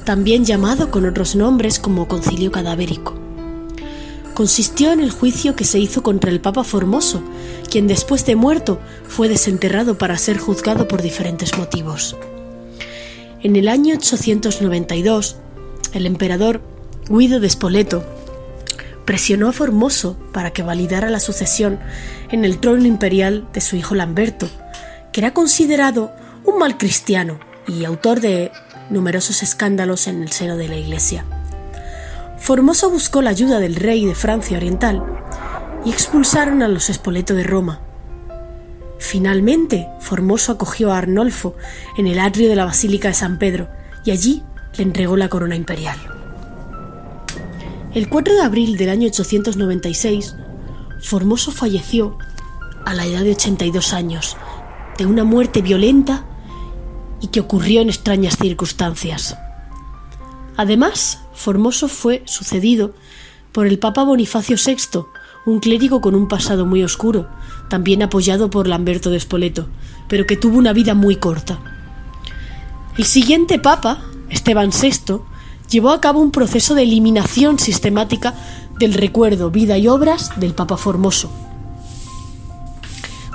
también 0.04 0.44
llamado 0.44 0.90
con 0.90 1.06
otros 1.06 1.36
nombres 1.36 1.78
como 1.78 2.08
Concilio 2.08 2.50
Cadavérico 2.52 3.29
consistió 4.40 4.90
en 4.92 5.00
el 5.00 5.10
juicio 5.10 5.54
que 5.54 5.66
se 5.66 5.78
hizo 5.78 6.02
contra 6.02 6.30
el 6.30 6.40
Papa 6.40 6.64
Formoso, 6.64 7.22
quien 7.70 7.86
después 7.86 8.24
de 8.24 8.36
muerto 8.36 8.80
fue 9.06 9.28
desenterrado 9.28 9.98
para 9.98 10.16
ser 10.16 10.38
juzgado 10.38 10.88
por 10.88 11.02
diferentes 11.02 11.58
motivos. 11.58 12.16
En 13.42 13.54
el 13.54 13.68
año 13.68 13.94
892, 13.96 15.36
el 15.92 16.06
emperador 16.06 16.62
Guido 17.10 17.38
de 17.38 17.50
Spoleto 17.50 18.02
presionó 19.04 19.46
a 19.46 19.52
Formoso 19.52 20.16
para 20.32 20.54
que 20.54 20.62
validara 20.62 21.10
la 21.10 21.20
sucesión 21.20 21.78
en 22.30 22.46
el 22.46 22.60
trono 22.60 22.86
imperial 22.86 23.46
de 23.52 23.60
su 23.60 23.76
hijo 23.76 23.94
Lamberto, 23.94 24.48
que 25.12 25.20
era 25.20 25.34
considerado 25.34 26.12
un 26.46 26.56
mal 26.56 26.78
cristiano 26.78 27.40
y 27.68 27.84
autor 27.84 28.20
de 28.20 28.52
numerosos 28.88 29.42
escándalos 29.42 30.06
en 30.06 30.22
el 30.22 30.32
seno 30.32 30.56
de 30.56 30.68
la 30.68 30.76
Iglesia. 30.76 31.26
Formoso 32.40 32.90
buscó 32.90 33.20
la 33.20 33.30
ayuda 33.30 33.60
del 33.60 33.76
rey 33.76 34.06
de 34.06 34.14
Francia 34.14 34.56
Oriental 34.56 35.04
y 35.84 35.90
expulsaron 35.90 36.62
a 36.62 36.68
los 36.68 36.88
Espoleto 36.88 37.34
de 37.34 37.44
Roma. 37.44 37.80
Finalmente, 38.98 39.88
Formoso 40.00 40.52
acogió 40.52 40.90
a 40.90 40.98
Arnolfo 40.98 41.54
en 41.98 42.06
el 42.06 42.18
atrio 42.18 42.48
de 42.48 42.56
la 42.56 42.64
Basílica 42.64 43.08
de 43.08 43.14
San 43.14 43.38
Pedro 43.38 43.68
y 44.06 44.10
allí 44.10 44.42
le 44.76 44.84
entregó 44.84 45.18
la 45.18 45.28
corona 45.28 45.54
imperial. 45.54 45.98
El 47.94 48.08
4 48.08 48.34
de 48.34 48.42
abril 48.42 48.78
del 48.78 48.88
año 48.88 49.08
896, 49.08 50.34
Formoso 51.02 51.52
falleció 51.52 52.16
a 52.86 52.94
la 52.94 53.04
edad 53.04 53.22
de 53.22 53.32
82 53.32 53.92
años 53.92 54.36
de 54.96 55.04
una 55.04 55.24
muerte 55.24 55.60
violenta 55.60 56.24
y 57.20 57.28
que 57.28 57.40
ocurrió 57.40 57.82
en 57.82 57.90
extrañas 57.90 58.38
circunstancias. 58.38 59.36
Además, 60.56 61.20
Formoso 61.40 61.88
fue 61.88 62.22
sucedido 62.26 62.92
por 63.52 63.66
el 63.66 63.78
Papa 63.78 64.04
Bonifacio 64.04 64.58
VI, 64.62 65.06
un 65.46 65.58
clérigo 65.58 66.02
con 66.02 66.14
un 66.14 66.28
pasado 66.28 66.66
muy 66.66 66.84
oscuro, 66.84 67.28
también 67.70 68.02
apoyado 68.02 68.50
por 68.50 68.66
Lamberto 68.68 69.08
de 69.08 69.18
Spoleto, 69.18 69.66
pero 70.06 70.26
que 70.26 70.36
tuvo 70.36 70.58
una 70.58 70.74
vida 70.74 70.92
muy 70.92 71.16
corta. 71.16 71.58
El 72.98 73.06
siguiente 73.06 73.58
Papa, 73.58 74.02
Esteban 74.28 74.68
VI, 74.68 75.22
llevó 75.70 75.92
a 75.92 76.00
cabo 76.02 76.20
un 76.20 76.30
proceso 76.30 76.74
de 76.74 76.82
eliminación 76.82 77.58
sistemática 77.58 78.34
del 78.78 78.92
recuerdo, 78.92 79.50
vida 79.50 79.78
y 79.78 79.88
obras 79.88 80.38
del 80.38 80.52
Papa 80.52 80.76
Formoso. 80.76 81.32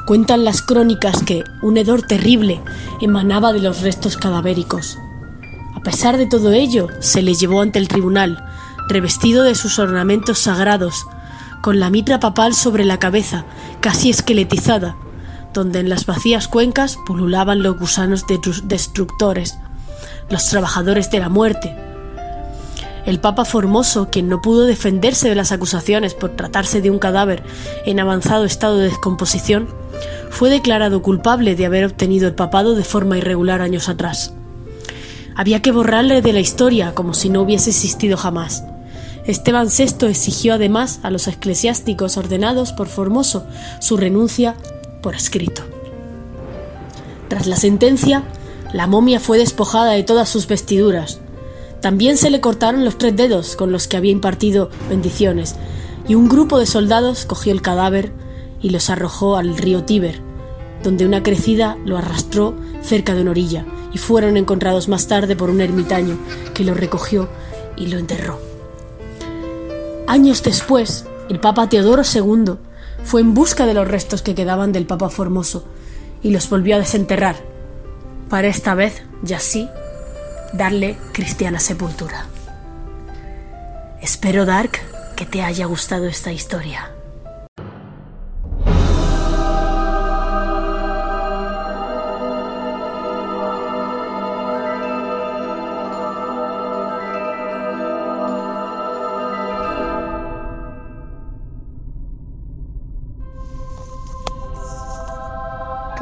Cuentan 0.06 0.46
las 0.46 0.62
crónicas 0.62 1.24
que 1.24 1.44
un 1.64 1.78
hedor 1.78 2.04
terrible 2.04 2.62
emanaba 3.02 3.52
de 3.52 3.62
los 3.62 3.82
restos 3.82 4.16
cadavéricos. 4.16 5.00
Pesar 5.86 6.18
de 6.18 6.26
todo 6.26 6.52
ello, 6.52 6.88
se 7.00 7.22
le 7.22 7.36
llevó 7.36 7.62
ante 7.62 7.78
el 7.78 7.88
tribunal, 7.88 8.44
revestido 8.90 9.44
de 9.44 9.54
sus 9.54 9.78
ornamentos 9.78 10.40
sagrados, 10.40 11.06
con 11.62 11.80
la 11.80 11.92
mitra 11.92 12.20
papal 12.20 12.56
sobre 12.56 12.86
la 12.86 12.98
cabeza, 12.98 13.46
casi 13.82 14.10
esqueletizada, 14.10 14.96
donde 15.54 15.80
en 15.80 15.90
las 15.90 16.08
vacías 16.08 16.48
cuencas 16.48 16.98
pululaban 17.06 17.62
los 17.62 17.78
gusanos 17.78 18.26
destructores, 18.64 19.60
los 20.32 20.50
trabajadores 20.50 21.12
de 21.12 21.20
la 21.20 21.30
muerte, 21.30 21.78
el 23.06 23.20
Papa 23.20 23.46
Formoso, 23.46 24.10
quien 24.10 24.28
no 24.28 24.42
pudo 24.42 24.66
defenderse 24.66 25.30
de 25.30 25.36
las 25.36 25.52
acusaciones 25.52 26.16
por 26.16 26.32
tratarse 26.32 26.82
de 26.82 26.90
un 26.90 26.98
cadáver 26.98 27.44
en 27.86 28.00
avanzado 28.00 28.46
estado 28.46 28.80
de 28.80 28.86
descomposición, 28.86 29.68
fue 30.32 30.50
declarado 30.50 31.04
culpable 31.04 31.56
de 31.56 31.68
haber 31.68 31.86
obtenido 31.86 32.28
el 32.28 32.34
papado 32.34 32.74
de 32.74 32.84
forma 32.84 33.20
irregular 33.20 33.62
años 33.62 33.88
atrás. 33.88 34.34
Había 35.36 35.62
que 35.62 35.72
borrarle 35.72 36.22
de 36.22 36.34
la 36.34 36.40
historia 36.40 36.94
como 36.94 37.14
si 37.14 37.30
no 37.30 37.42
hubiese 37.42 37.70
existido 37.70 38.18
jamás. 38.18 38.64
Esteban 39.26 39.68
VI 39.68 40.08
exigió 40.08 40.54
además 40.54 41.00
a 41.04 41.10
los 41.10 41.28
eclesiásticos 41.28 42.18
ordenados 42.18 42.72
por 42.72 42.88
Formoso 42.88 43.46
su 43.80 43.98
renuncia 43.98 44.56
por 45.02 45.16
escrito. 45.16 45.64
Tras 47.28 47.48
la 47.48 47.56
sentencia, 47.58 48.24
la 48.72 48.88
momia 48.88 49.20
fue 49.20 49.38
despojada 49.38 49.92
de 49.92 50.04
todas 50.04 50.30
sus 50.30 50.48
vestiduras, 50.48 51.20
también 51.86 52.18
se 52.18 52.32
le 52.32 52.42
cortaron 52.42 52.84
los 52.84 52.98
tres 52.98 53.16
dedos 53.16 53.56
con 53.56 53.72
los 53.72 53.88
que 53.88 53.96
había 53.96 54.12
impartido 54.12 54.72
bendiciones, 54.90 55.56
y 56.08 56.16
un 56.16 56.28
grupo 56.28 56.58
de 56.58 56.66
soldados 56.66 57.26
cogió 57.26 57.52
el 57.52 57.62
cadáver 57.62 58.12
y 58.60 58.72
los 58.72 58.90
arrojó 58.90 59.38
al 59.38 59.56
río 59.56 59.84
Tíber, 59.84 60.20
donde 60.86 61.06
una 61.06 61.24
crecida 61.24 61.78
lo 61.84 61.98
arrastró 61.98 62.56
cerca 62.82 63.16
de 63.16 63.24
una 63.24 63.32
orilla, 63.32 63.66
y 63.92 63.98
fueron 63.98 64.38
encontrados 64.38 64.88
más 64.88 65.08
tarde 65.08 65.36
por 65.36 65.50
un 65.50 65.60
ermitaño 65.60 66.18
que 66.54 66.64
lo 66.64 66.76
recogió 66.76 67.28
y 67.76 67.88
lo 67.88 67.98
enterró. 67.98 68.40
Años 70.08 70.44
después, 70.44 71.06
el 71.28 71.40
Papa 71.40 71.68
Teodoro 71.68 72.04
II 72.04 72.54
fue 73.04 73.22
en 73.22 73.34
busca 73.34 73.66
de 73.66 73.74
los 73.74 73.88
restos 73.88 74.22
que 74.22 74.36
quedaban 74.36 74.72
del 74.72 74.86
Papa 74.86 75.10
Formoso 75.10 75.66
y 76.22 76.30
los 76.30 76.50
volvió 76.50 76.76
a 76.76 76.80
desenterrar, 76.80 77.36
para 78.30 78.48
esta 78.48 78.76
vez, 78.76 79.02
ya 79.24 79.40
sí, 79.40 79.68
darle 80.54 80.98
cristiana 81.12 81.60
sepultura. 81.60 82.26
Espero, 84.02 84.46
Dark, 84.46 84.80
que 85.16 85.26
te 85.26 85.42
haya 85.42 85.66
gustado 85.66 86.06
esta 86.06 86.32
historia. 86.32 86.95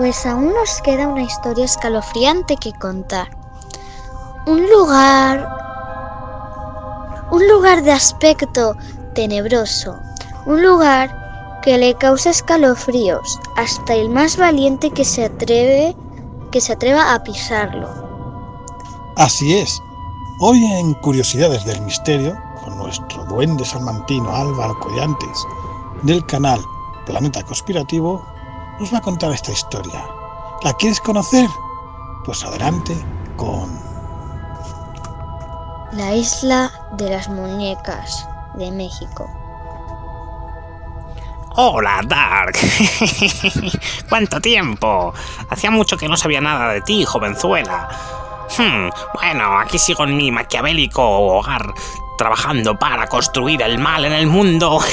Pues 0.03 0.25
aún 0.25 0.53
nos 0.53 0.81
queda 0.81 1.07
una 1.07 1.23
historia 1.23 1.63
escalofriante 1.63 2.57
que 2.57 2.73
contar 2.73 3.29
un 4.45 4.69
lugar, 4.69 5.47
un 7.31 7.47
lugar 7.47 7.81
de 7.83 7.93
aspecto 7.93 8.75
tenebroso, 9.15 9.97
un 10.45 10.61
lugar 10.61 11.61
que 11.63 11.77
le 11.77 11.95
causa 11.95 12.31
escalofríos 12.31 13.39
hasta 13.55 13.93
el 13.93 14.09
más 14.09 14.35
valiente 14.35 14.91
que 14.91 15.05
se 15.05 15.23
atreve, 15.23 15.95
que 16.51 16.59
se 16.59 16.73
atreva 16.73 17.13
a 17.13 17.23
pisarlo. 17.23 17.87
Así 19.15 19.57
es. 19.57 19.79
Hoy 20.41 20.65
en 20.65 20.95
Curiosidades 20.95 21.63
del 21.63 21.79
Misterio, 21.79 22.37
con 22.61 22.77
nuestro 22.77 23.23
duende 23.27 23.63
salmantino 23.63 24.29
Álvaro 24.35 24.77
Collantes, 24.81 25.47
del 26.01 26.25
canal 26.25 26.59
Planeta 27.05 27.41
Conspirativo, 27.43 28.32
nos 28.79 28.93
va 28.93 28.97
a 28.97 29.01
contar 29.01 29.31
esta 29.31 29.51
historia. 29.51 30.05
¿La 30.63 30.73
quieres 30.73 30.99
conocer? 30.99 31.47
Pues 32.25 32.43
adelante 32.43 32.95
con 33.35 33.79
la 35.93 36.15
isla 36.15 36.71
de 36.93 37.09
las 37.09 37.29
muñecas 37.29 38.27
de 38.55 38.71
México. 38.71 39.29
Hola, 41.55 42.01
Dark. 42.05 42.57
¿Cuánto 44.09 44.41
tiempo? 44.41 45.13
Hacía 45.49 45.69
mucho 45.69 45.97
que 45.97 46.09
no 46.09 46.17
sabía 46.17 46.41
nada 46.41 46.73
de 46.73 46.81
ti, 46.81 47.05
jovenzuela. 47.05 47.89
Hmm, 48.57 48.89
bueno, 49.13 49.59
aquí 49.59 49.77
sigo 49.77 50.05
en 50.05 50.17
mi 50.17 50.31
maquiavélico 50.31 51.03
hogar, 51.03 51.71
trabajando 52.17 52.79
para 52.79 53.05
construir 53.07 53.61
el 53.61 53.77
mal 53.77 54.05
en 54.05 54.13
el 54.13 54.25
mundo. 54.25 54.79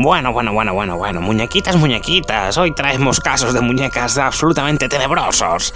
Bueno, 0.00 0.32
bueno, 0.32 0.52
bueno, 0.52 0.72
bueno, 0.74 0.96
bueno. 0.96 1.20
Muñequitas, 1.20 1.74
muñequitas. 1.74 2.56
Hoy 2.56 2.72
traemos 2.72 3.18
casos 3.18 3.52
de 3.52 3.60
muñecas 3.60 4.16
absolutamente 4.16 4.88
tenebrosos. 4.88 5.74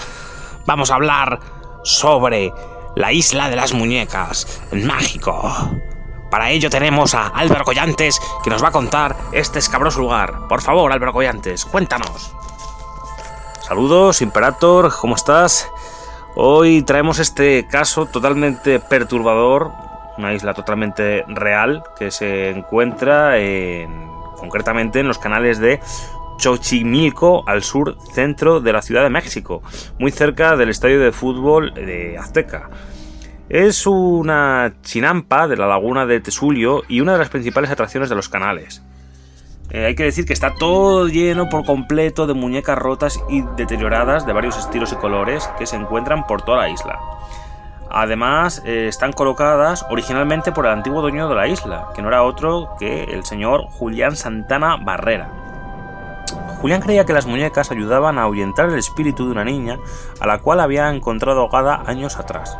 Vamos 0.65 0.93
a 0.93 0.95
hablar 0.95 1.41
sobre 1.83 2.53
la 2.95 3.11
isla 3.11 3.51
de 3.51 3.57
las 3.57 3.73
muñecas, 3.73 4.63
mágico. 4.71 5.53
Para 6.31 6.51
ello 6.51 6.71
tenemos 6.71 7.17
a 7.17 7.27
Álvaro 7.27 7.65
Collantes 7.65 8.21
que 8.45 8.51
nos 8.51 8.63
va 8.63 8.69
a 8.69 8.71
contar 8.71 9.17
este 9.33 9.59
escabroso 9.59 9.99
lugar. 9.99 10.47
Por 10.49 10.63
favor, 10.63 10.93
Álvaro 10.93 11.13
Collantes, 11.13 11.65
cuéntanos. 11.65 12.33
Saludos, 13.61 14.23
Imperator, 14.23 14.95
¿cómo 15.01 15.17
estás? 15.17 15.69
Hoy 16.37 16.83
traemos 16.83 17.19
este 17.19 17.67
caso 17.67 18.07
totalmente 18.07 18.79
perturbador, 18.79 19.73
una 20.19 20.33
isla 20.35 20.55
totalmente 20.55 21.25
real 21.29 21.83
que 21.99 22.11
se 22.11 22.51
encuentra 22.51 23.39
en, 23.39 23.89
concretamente 24.37 25.01
en 25.01 25.09
los 25.09 25.19
canales 25.19 25.59
de 25.59 25.81
Xochimilco, 26.39 27.45
al 27.47 27.63
sur 27.63 27.97
centro 28.13 28.61
de 28.61 28.73
la 28.73 28.83
Ciudad 28.83 29.03
de 29.03 29.11
México, 29.11 29.63
muy 29.99 30.11
cerca 30.11 30.57
del 30.57 30.71
estadio 30.71 31.01
de 31.01 31.13
fútbol 31.13 31.73
de 31.75 32.19
Azteca. 32.19 32.69
Es 33.49 33.87
una 33.87 34.75
chinampa 34.83 35.47
de 35.47 35.57
la 35.57 35.67
laguna 35.67 36.07
de 36.07 36.21
Tesulio 36.21 36.83
y 36.89 37.01
una 37.01 37.13
de 37.13 37.19
las 37.19 37.29
principales 37.29 37.71
atracciones 37.71 38.09
de 38.09 38.17
los 38.17 38.29
canales. 38.29 38.83
Eh, 39.71 39.87
hay 39.87 39.95
que 39.95 40.05
decir 40.05 40.27
que 40.27 40.33
está 40.33 40.55
todo 40.55 41.09
lleno 41.09 41.49
por 41.49 41.65
completo 41.65 42.27
de 42.27 42.35
muñecas 42.35 42.79
rotas 42.79 43.21
y 43.31 43.43
deterioradas 43.57 44.27
de 44.27 44.33
varios 44.33 44.59
estilos 44.59 44.93
y 44.93 44.97
colores 44.97 45.49
que 45.59 45.67
se 45.67 45.77
encuentran 45.77 46.27
por 46.27 46.43
toda 46.43 46.59
la 46.59 46.69
isla. 46.69 46.99
Además, 47.95 48.63
eh, 48.65 48.89
están 48.89 49.13
colocadas 49.13 49.85
originalmente 49.91 50.51
por 50.51 50.65
el 50.65 50.73
antiguo 50.73 51.03
dueño 51.03 51.29
de 51.29 51.35
la 51.35 51.47
isla, 51.47 51.91
que 51.95 52.01
no 52.01 52.09
era 52.09 52.23
otro 52.23 52.71
que 52.79 53.05
el 53.05 53.27
señor 53.27 53.67
Julián 53.67 54.17
Santana 54.17 54.77
Barrera. 54.77 55.29
Julián 56.63 56.81
creía 56.81 57.05
que 57.05 57.13
las 57.13 57.27
muñecas 57.27 57.71
ayudaban 57.71 58.17
a 58.17 58.23
ahuyentar 58.23 58.71
el 58.71 58.79
espíritu 58.79 59.27
de 59.27 59.33
una 59.33 59.45
niña 59.45 59.79
a 60.21 60.27
la 60.27 60.39
cual 60.39 60.61
había 60.61 60.89
encontrado 60.89 61.43
ahogada 61.43 61.83
años 61.85 62.17
atrás. 62.19 62.57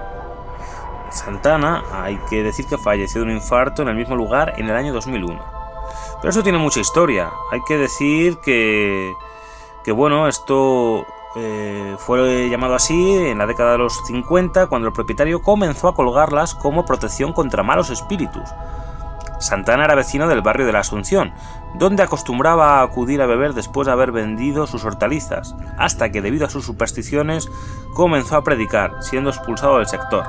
Santana 1.09 1.83
hay 1.95 2.19
que 2.29 2.43
decir 2.43 2.67
que 2.67 2.77
falleció 2.77 3.23
de 3.23 3.29
un 3.29 3.33
infarto 3.33 3.81
en 3.81 3.89
el 3.89 3.95
mismo 3.95 4.17
lugar 4.17 4.53
en 4.59 4.69
el 4.69 4.77
año 4.77 4.93
2001. 4.93 5.43
Pero 6.21 6.31
eso 6.31 6.43
tiene 6.43 6.59
mucha 6.59 6.81
historia. 6.81 7.31
Hay 7.51 7.63
que 7.67 7.79
decir 7.79 8.37
que, 8.45 9.15
que 9.83 9.93
bueno, 9.93 10.29
esto 10.29 11.07
eh, 11.35 11.97
fue 11.99 12.49
llamado 12.51 12.75
así 12.75 13.17
en 13.17 13.39
la 13.39 13.47
década 13.47 13.73
de 13.73 13.79
los 13.79 14.05
50 14.07 14.67
cuando 14.67 14.89
el 14.89 14.95
propietario 14.95 15.43
comenzó 15.43 15.89
a 15.89 15.95
colgarlas 15.95 16.55
como 16.55 16.85
protección 16.85 17.33
contra 17.33 17.63
malos 17.63 17.91
espíritus. 17.91 18.49
Santana 19.43 19.85
era 19.85 19.97
vecino 19.97 20.29
del 20.29 20.41
barrio 20.41 20.67
de 20.67 20.73
la 20.73 20.81
Asunción, 20.81 21.33
donde 21.75 22.03
acostumbraba 22.03 22.79
a 22.79 22.83
acudir 22.83 23.21
a 23.23 23.27
beber 23.27 23.55
después 23.55 23.87
de 23.87 23.93
haber 23.93 24.13
vendido 24.13 24.67
sus 24.67 24.85
hortalizas, 24.85 25.57
hasta 25.79 26.13
que 26.13 26.23
debido 26.23 26.47
a 26.47 26.51
sus 26.51 26.65
supersticiones 26.65 27.51
comenzó 27.95 28.37
a 28.37 28.45
predicar, 28.45 29.03
siendo 29.03 29.31
expulsado 29.31 29.79
del 29.79 29.89
sector. 29.89 30.25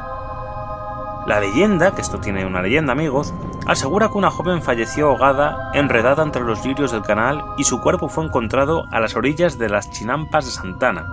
La 1.26 1.40
leyenda, 1.40 1.96
que 1.96 2.02
esto 2.02 2.20
tiene 2.20 2.46
una 2.46 2.62
leyenda 2.62 2.92
amigos, 2.92 3.34
asegura 3.66 4.10
que 4.10 4.18
una 4.18 4.30
joven 4.30 4.62
falleció 4.62 5.08
ahogada, 5.08 5.72
enredada 5.74 6.22
entre 6.22 6.44
los 6.44 6.66
lirios 6.66 6.92
del 6.92 7.02
canal 7.02 7.46
y 7.58 7.64
su 7.64 7.80
cuerpo 7.80 8.10
fue 8.10 8.26
encontrado 8.26 8.88
a 8.92 9.00
las 9.00 9.16
orillas 9.16 9.58
de 9.58 9.70
las 9.70 9.90
chinampas 9.90 10.46
de 10.46 10.52
Santana. 10.52 11.08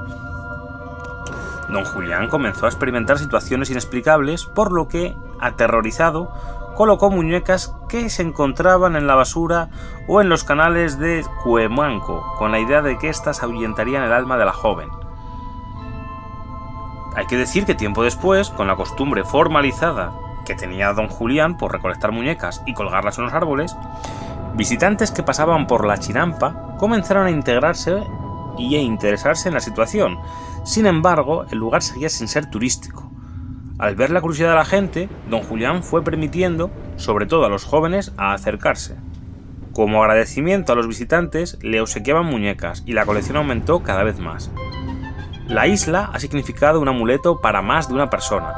Don 1.68 1.84
Julián 1.84 2.26
comenzó 2.28 2.66
a 2.66 2.68
experimentar 2.68 3.18
situaciones 3.18 3.70
inexplicables, 3.70 4.46
por 4.46 4.72
lo 4.72 4.88
que, 4.88 5.16
aterrorizado, 5.38 6.32
colocó 6.74 7.10
muñecas 7.10 7.76
que 7.88 8.10
se 8.10 8.22
encontraban 8.22 8.96
en 8.96 9.06
la 9.06 9.14
basura 9.14 9.68
o 10.08 10.20
en 10.20 10.28
los 10.28 10.42
canales 10.42 10.98
de 10.98 11.24
Cuemanco, 11.44 12.24
con 12.36 12.50
la 12.50 12.58
idea 12.58 12.82
de 12.82 12.98
que 12.98 13.08
éstas 13.08 13.44
ahuyentarían 13.44 14.02
el 14.02 14.12
alma 14.12 14.36
de 14.38 14.44
la 14.44 14.52
joven. 14.52 14.88
Hay 17.16 17.26
que 17.26 17.36
decir 17.36 17.64
que 17.66 17.74
tiempo 17.74 18.04
después, 18.04 18.50
con 18.50 18.66
la 18.66 18.76
costumbre 18.76 19.24
formalizada 19.24 20.12
que 20.46 20.54
tenía 20.54 20.92
don 20.92 21.08
Julián 21.08 21.56
por 21.56 21.72
recolectar 21.72 22.12
muñecas 22.12 22.62
y 22.66 22.74
colgarlas 22.74 23.18
en 23.18 23.24
los 23.24 23.32
árboles, 23.32 23.76
visitantes 24.54 25.10
que 25.10 25.22
pasaban 25.22 25.66
por 25.66 25.86
la 25.86 25.98
chinampa 25.98 26.76
comenzaron 26.78 27.26
a 27.26 27.30
integrarse 27.30 28.02
y 28.58 28.76
a 28.76 28.80
interesarse 28.80 29.48
en 29.48 29.54
la 29.54 29.60
situación. 29.60 30.18
Sin 30.64 30.86
embargo, 30.86 31.44
el 31.50 31.58
lugar 31.58 31.82
seguía 31.82 32.08
sin 32.08 32.28
ser 32.28 32.50
turístico. 32.50 33.10
Al 33.78 33.96
ver 33.96 34.10
la 34.10 34.20
curiosidad 34.20 34.50
de 34.50 34.56
la 34.56 34.64
gente, 34.64 35.08
don 35.28 35.42
Julián 35.42 35.82
fue 35.82 36.04
permitiendo, 36.04 36.70
sobre 36.96 37.26
todo 37.26 37.46
a 37.46 37.48
los 37.48 37.64
jóvenes, 37.64 38.12
a 38.18 38.34
acercarse. 38.34 38.96
Como 39.72 40.02
agradecimiento 40.02 40.72
a 40.72 40.76
los 40.76 40.86
visitantes, 40.86 41.58
le 41.62 41.80
obsequiaban 41.80 42.26
muñecas 42.26 42.82
y 42.84 42.92
la 42.92 43.06
colección 43.06 43.38
aumentó 43.38 43.82
cada 43.82 44.02
vez 44.02 44.18
más. 44.18 44.50
La 45.50 45.66
isla 45.66 46.10
ha 46.12 46.20
significado 46.20 46.78
un 46.78 46.86
amuleto 46.86 47.40
para 47.40 47.60
más 47.60 47.88
de 47.88 47.94
una 47.94 48.08
persona, 48.08 48.54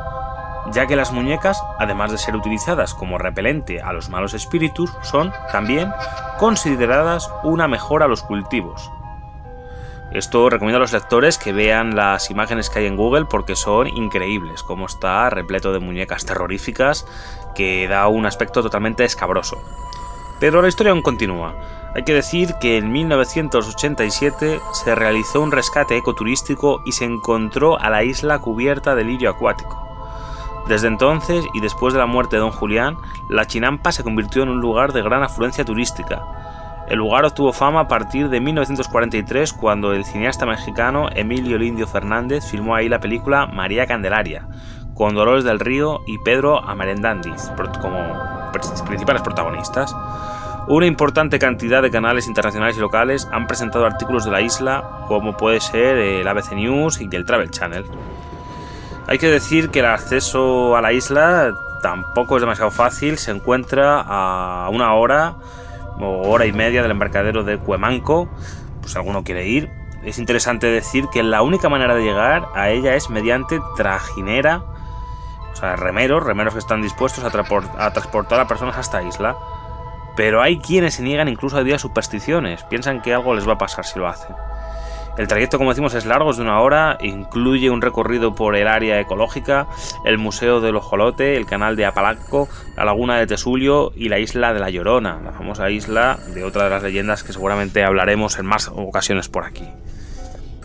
ya 0.72 0.86
que 0.86 0.94
las 0.94 1.10
muñecas, 1.10 1.64
además 1.78 2.12
de 2.12 2.18
ser 2.18 2.36
utilizadas 2.36 2.92
como 2.92 3.16
repelente 3.16 3.80
a 3.80 3.94
los 3.94 4.10
malos 4.10 4.34
espíritus, 4.34 4.92
son 5.00 5.32
también 5.50 5.90
consideradas 6.38 7.30
una 7.44 7.66
mejora 7.66 8.04
a 8.04 8.08
los 8.08 8.22
cultivos. 8.22 8.92
Esto 10.12 10.50
recomiendo 10.50 10.76
a 10.76 10.80
los 10.80 10.92
lectores 10.92 11.38
que 11.38 11.54
vean 11.54 11.96
las 11.96 12.30
imágenes 12.30 12.68
que 12.68 12.80
hay 12.80 12.86
en 12.88 12.98
Google 12.98 13.24
porque 13.24 13.56
son 13.56 13.88
increíbles, 13.88 14.62
como 14.62 14.84
está 14.84 15.30
repleto 15.30 15.72
de 15.72 15.78
muñecas 15.80 16.26
terroríficas 16.26 17.06
que 17.54 17.88
da 17.88 18.06
un 18.08 18.26
aspecto 18.26 18.62
totalmente 18.62 19.06
escabroso. 19.06 19.56
Pero 20.42 20.60
la 20.60 20.66
historia 20.66 20.90
aún 20.90 21.02
continúa. 21.02 21.54
Hay 21.94 22.02
que 22.02 22.14
decir 22.14 22.54
que 22.60 22.76
en 22.76 22.90
1987 22.90 24.58
se 24.72 24.94
realizó 24.96 25.40
un 25.40 25.52
rescate 25.52 25.96
ecoturístico 25.96 26.82
y 26.84 26.90
se 26.90 27.04
encontró 27.04 27.78
a 27.78 27.88
la 27.90 28.02
isla 28.02 28.40
cubierta 28.40 28.96
de 28.96 29.04
lirio 29.04 29.30
acuático. 29.30 29.86
Desde 30.66 30.88
entonces 30.88 31.44
y 31.54 31.60
después 31.60 31.94
de 31.94 32.00
la 32.00 32.06
muerte 32.06 32.34
de 32.34 32.40
don 32.40 32.50
Julián, 32.50 32.96
la 33.30 33.46
Chinampa 33.46 33.92
se 33.92 34.02
convirtió 34.02 34.42
en 34.42 34.48
un 34.48 34.60
lugar 34.60 34.92
de 34.92 35.02
gran 35.02 35.22
afluencia 35.22 35.64
turística. 35.64 36.24
El 36.88 36.98
lugar 36.98 37.24
obtuvo 37.24 37.52
fama 37.52 37.78
a 37.82 37.86
partir 37.86 38.28
de 38.28 38.40
1943 38.40 39.52
cuando 39.52 39.92
el 39.92 40.04
cineasta 40.04 40.44
mexicano 40.44 41.08
Emilio 41.14 41.56
Lindio 41.56 41.86
Fernández 41.86 42.44
filmó 42.50 42.74
ahí 42.74 42.88
la 42.88 42.98
película 42.98 43.46
María 43.46 43.86
Candelaria, 43.86 44.48
con 44.94 45.14
Dolores 45.14 45.44
del 45.44 45.60
Río 45.60 46.00
y 46.04 46.18
Pedro 46.18 46.64
Amerendandis 46.64 47.52
como 47.80 48.42
principales 48.86 49.22
protagonistas. 49.22 49.94
Una 50.68 50.86
importante 50.86 51.38
cantidad 51.40 51.82
de 51.82 51.90
canales 51.90 52.28
internacionales 52.28 52.76
y 52.76 52.80
locales 52.80 53.28
han 53.32 53.46
presentado 53.46 53.84
artículos 53.84 54.24
de 54.24 54.30
la 54.30 54.40
isla, 54.40 55.04
como 55.08 55.36
puede 55.36 55.60
ser 55.60 55.96
el 55.96 56.28
ABC 56.28 56.52
News 56.52 57.00
y 57.00 57.08
el 57.14 57.26
Travel 57.26 57.50
Channel. 57.50 57.84
Hay 59.08 59.18
que 59.18 59.26
decir 59.26 59.70
que 59.70 59.80
el 59.80 59.86
acceso 59.86 60.76
a 60.76 60.80
la 60.80 60.92
isla 60.92 61.52
tampoco 61.82 62.36
es 62.36 62.42
demasiado 62.42 62.70
fácil, 62.70 63.18
se 63.18 63.32
encuentra 63.32 64.00
a 64.00 64.68
una 64.70 64.94
hora 64.94 65.34
o 66.00 66.28
hora 66.28 66.46
y 66.46 66.52
media 66.52 66.80
del 66.82 66.92
embarcadero 66.92 67.42
de 67.42 67.58
Cuemanco, 67.58 68.28
pues 68.80 68.94
alguno 68.94 69.24
quiere 69.24 69.48
ir. 69.48 69.68
Es 70.04 70.18
interesante 70.18 70.68
decir 70.68 71.06
que 71.12 71.22
la 71.24 71.42
única 71.42 71.68
manera 71.68 71.94
de 71.94 72.02
llegar 72.02 72.48
a 72.54 72.70
ella 72.70 72.94
es 72.94 73.10
mediante 73.10 73.60
trajinera, 73.76 74.64
o 75.52 75.56
sea, 75.56 75.76
remeros, 75.76 76.22
remeros 76.22 76.54
que 76.54 76.60
están 76.60 76.82
dispuestos 76.82 77.24
a, 77.24 77.30
transportar 77.90 78.40
a 78.40 78.46
personas 78.46 78.76
hasta 78.76 79.02
isla. 79.02 79.36
Pero 80.16 80.42
hay 80.42 80.58
quienes 80.58 80.94
se 80.94 81.02
niegan 81.02 81.28
incluso 81.28 81.56
a 81.56 81.64
días 81.64 81.80
supersticiones, 81.80 82.62
piensan 82.64 83.00
que 83.00 83.14
algo 83.14 83.34
les 83.34 83.48
va 83.48 83.54
a 83.54 83.58
pasar 83.58 83.84
si 83.84 83.98
lo 83.98 84.08
hacen. 84.08 84.34
El 85.18 85.28
trayecto, 85.28 85.58
como 85.58 85.70
decimos, 85.70 85.92
es 85.92 86.06
largo, 86.06 86.30
es 86.30 86.38
de 86.38 86.42
una 86.42 86.60
hora, 86.60 86.96
incluye 87.02 87.68
un 87.68 87.82
recorrido 87.82 88.34
por 88.34 88.56
el 88.56 88.66
área 88.66 88.98
ecológica, 88.98 89.66
el 90.06 90.16
Museo 90.16 90.62
del 90.62 90.76
Ojolote, 90.76 91.36
el 91.36 91.44
canal 91.44 91.76
de 91.76 91.84
Apalaco, 91.84 92.48
la 92.76 92.86
laguna 92.86 93.18
de 93.18 93.26
Tesulio 93.26 93.92
y 93.94 94.08
la 94.08 94.18
isla 94.18 94.54
de 94.54 94.60
la 94.60 94.70
Llorona, 94.70 95.20
la 95.22 95.32
famosa 95.32 95.68
isla 95.68 96.18
de 96.32 96.44
otra 96.44 96.64
de 96.64 96.70
las 96.70 96.82
leyendas 96.82 97.24
que 97.24 97.34
seguramente 97.34 97.84
hablaremos 97.84 98.38
en 98.38 98.46
más 98.46 98.68
ocasiones 98.68 99.28
por 99.28 99.44
aquí. 99.44 99.68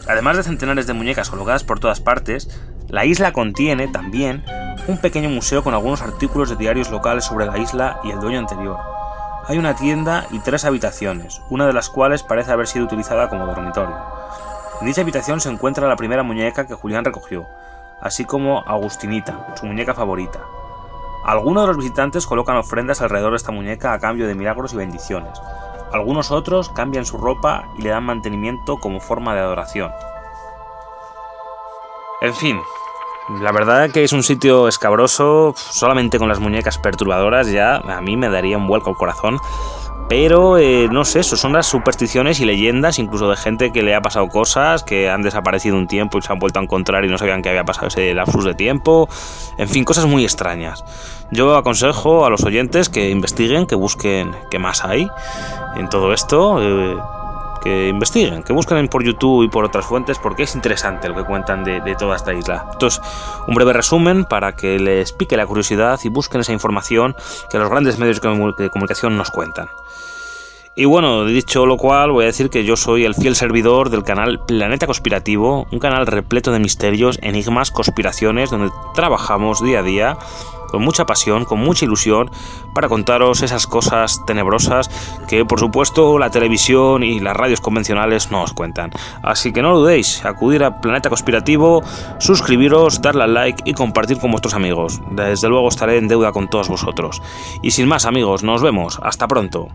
Además 0.07 0.38
de 0.38 0.43
centenares 0.43 0.88
de 0.88 0.93
muñecas 0.93 1.29
colocadas 1.29 1.65
por 1.65 1.81
todas 1.81 1.99
partes, 1.99 2.47
la 2.88 3.03
isla 3.03 3.33
contiene 3.33 3.89
también 3.89 4.45
un 4.88 4.97
pequeño 4.97 5.29
museo 5.29 5.62
con 5.62 5.73
algunos 5.73 6.01
artículos 6.01 6.49
de 6.49 6.55
diarios 6.55 6.89
locales 6.89 7.25
sobre 7.25 7.47
la 7.47 7.57
isla 7.57 7.99
y 8.05 8.12
el 8.12 8.21
dueño 8.21 8.39
anterior 8.39 8.77
hay 9.47 9.57
una 9.57 9.75
tienda 9.75 10.27
y 10.29 10.39
tres 10.39 10.65
habitaciones, 10.65 11.41
una 11.49 11.65
de 11.65 11.73
las 11.73 11.89
cuales 11.89 12.21
parece 12.21 12.51
haber 12.51 12.67
sido 12.67 12.86
utilizada 12.86 13.29
como 13.29 13.45
dormitorio. 13.45 13.97
En 14.81 14.88
dicha 14.88 15.01
habitación 15.01 15.39
se 15.39 15.49
encuentra 15.49 15.88
la 15.88 15.95
primera 15.95 16.21
muñeca 16.21 16.67
que 16.67 16.73
Julián 16.73 17.05
recogió, 17.05 17.47
así 18.01 18.25
como 18.25 18.60
Agustinita, 18.67 19.55
su 19.55 19.65
muñeca 19.65 19.93
favorita. 19.93 20.39
Algunos 21.25 21.63
de 21.63 21.67
los 21.67 21.77
visitantes 21.77 22.25
colocan 22.25 22.57
ofrendas 22.57 23.01
alrededor 23.01 23.31
de 23.31 23.38
esta 23.38 23.53
muñeca 23.53 23.93
a 23.93 23.99
cambio 23.99 24.27
de 24.27 24.36
milagros 24.36 24.73
y 24.73 24.77
bendiciones. 24.77 25.41
Algunos 25.93 26.31
otros 26.31 26.69
cambian 26.69 27.05
su 27.05 27.17
ropa 27.17 27.69
y 27.77 27.83
le 27.83 27.89
dan 27.89 28.03
mantenimiento 28.03 28.77
como 28.77 28.99
forma 28.99 29.33
de 29.33 29.39
adoración. 29.39 29.91
En 32.21 32.33
fin, 32.33 32.60
la 33.30 33.52
verdad 33.52 33.92
que 33.92 34.04
es 34.04 34.13
un 34.13 34.24
sitio 34.24 34.68
escabroso, 34.68 35.54
solamente 35.58 36.18
con 36.18 36.30
las 36.30 36.40
muñecas 36.40 36.78
perturbadoras 36.78 37.52
ya 37.52 37.76
a 37.76 38.02
mí 38.02 38.16
me 38.16 38.30
daría 38.30 38.58
un 38.58 38.68
vuelco 38.68 38.90
al 38.90 38.96
corazón. 38.96 39.40
Pero 40.10 40.58
eh, 40.58 40.88
no 40.90 41.04
sé, 41.04 41.20
eso 41.20 41.36
son 41.36 41.52
las 41.52 41.68
supersticiones 41.68 42.40
y 42.40 42.46
leyendas, 42.46 42.98
incluso 42.98 43.30
de 43.30 43.36
gente 43.36 43.74
que 43.74 43.84
le 43.84 43.94
ha 43.94 44.02
pasado 44.02 44.30
cosas, 44.30 44.84
que 44.84 45.10
han 45.10 45.22
desaparecido 45.22 45.76
un 45.76 45.88
tiempo 45.88 46.18
y 46.18 46.22
se 46.22 46.32
han 46.32 46.40
vuelto 46.40 46.60
a 46.60 46.63
encontrar 46.63 47.04
y 47.04 47.10
no 47.10 47.18
sabían 47.18 47.42
que 47.42 47.50
había 47.50 47.66
pasado 47.66 47.88
ese 47.88 48.13
lapsus 48.13 48.46
de 48.46 48.54
tiempo. 48.54 49.10
En 49.58 49.68
fin, 49.68 49.84
cosas 49.84 50.06
muy 50.06 50.24
extrañas. 50.24 50.86
Yo 51.30 51.58
aconsejo 51.58 52.25
a 52.25 52.30
los 52.30 52.46
oyentes 52.46 52.88
que 52.88 53.10
investiguen, 53.10 53.67
que 53.67 53.75
busquen 53.75 54.34
qué 54.50 54.60
más 54.60 54.86
hay 54.86 55.10
en 55.75 55.90
todo 55.90 56.13
esto. 56.13 56.62
Eh, 56.62 56.98
que 57.68 57.90
investiguen, 57.90 58.44
que 58.44 58.54
busquen 58.54 58.88
por 58.88 59.04
YouTube 59.04 59.44
y 59.44 59.50
por 59.50 59.65
otras 59.65 59.86
fuentes 59.86 60.18
porque 60.20 60.44
es 60.44 60.56
interesante 60.56 61.10
lo 61.10 61.15
que 61.15 61.24
cuentan 61.24 61.65
de, 61.65 61.96
toda 62.00 62.15
esta 62.15 62.34
isla. 62.34 62.65
Esto 62.72 62.88
un 63.46 63.56
breve 63.56 63.74
resumen 63.74 64.24
para 64.24 64.56
que 64.56 64.80
les 64.80 65.12
pique 65.12 65.36
la 65.36 65.46
curiosidad 65.46 66.00
y 66.04 66.10
busquen 66.10 66.40
esa 66.42 66.54
información 66.54 67.13
que 67.50 67.58
los 67.58 67.70
grandes 67.70 68.00
medios 68.00 68.22
de 68.22 68.70
comunicación 68.70 69.18
nos 69.18 69.32
cuentan. 69.32 69.68
Y 70.80 70.86
bueno, 70.86 71.25
dicho 71.25 71.65
lo 71.65 71.75
cual, 71.75 72.12
voy 72.12 72.25
a 72.25 72.28
decir 72.28 72.52
que 72.52 72.63
yo 72.63 72.75
soy 72.75 73.04
el 73.04 73.15
fiel 73.15 73.36
servidor 73.36 73.90
del 73.90 74.04
canal 74.04 74.46
Planeta 74.46 74.86
Conspirativo, 74.86 75.65
un 75.71 75.80
canal 75.80 76.06
repleto 76.06 76.52
de 76.52 76.60
misterios, 76.60 77.17
enigmas, 77.23 77.71
conspiraciones, 77.71 78.52
donde 78.52 78.69
trabajamos 78.94 79.63
día 79.63 79.80
a 79.80 79.82
día 79.84 80.17
con 80.67 80.84
mucha 80.84 81.08
pasión, 81.08 81.46
con 81.46 81.62
mucha 81.62 81.86
ilusión, 81.86 82.30
para 82.75 82.90
contaros 82.90 83.42
esas 83.42 83.65
cosas 83.65 84.23
tenebrosas 84.28 84.92
que 85.28 85.46
por 85.46 85.60
supuesto 85.60 86.19
la 86.19 86.30
televisión 86.30 87.04
y 87.04 87.19
las 87.21 87.36
radios 87.36 87.60
convencionales 87.60 88.30
no 88.30 88.44
os 88.44 88.54
cuentan. 88.54 88.92
Así 89.23 89.54
que 89.54 89.63
no 89.63 89.75
dudéis, 89.75 90.23
acudir 90.25 90.63
a 90.63 90.80
Planeta 90.80 91.10
Conspirativo, 91.10 91.82
suscribiros, 92.19 93.02
darle 93.02 93.23
al 93.23 93.34
like 93.34 93.63
y 93.65 93.73
compartir 93.73 94.19
con 94.19 94.30
vuestros 94.30 94.54
amigos. 94.54 95.02
Desde 95.10 95.50
luego 95.50 95.69
estaré 95.69 95.98
en 95.98 96.08
deuda 96.08 96.32
con 96.32 96.48
todos 96.52 96.69
vosotros. 96.69 97.19
Y 97.63 97.71
sin 97.71 97.88
más 97.88 98.06
amigos, 98.06 98.44
nos 98.44 98.62
vemos, 98.62 99.00
hasta 99.02 99.28
pronto. 99.28 99.69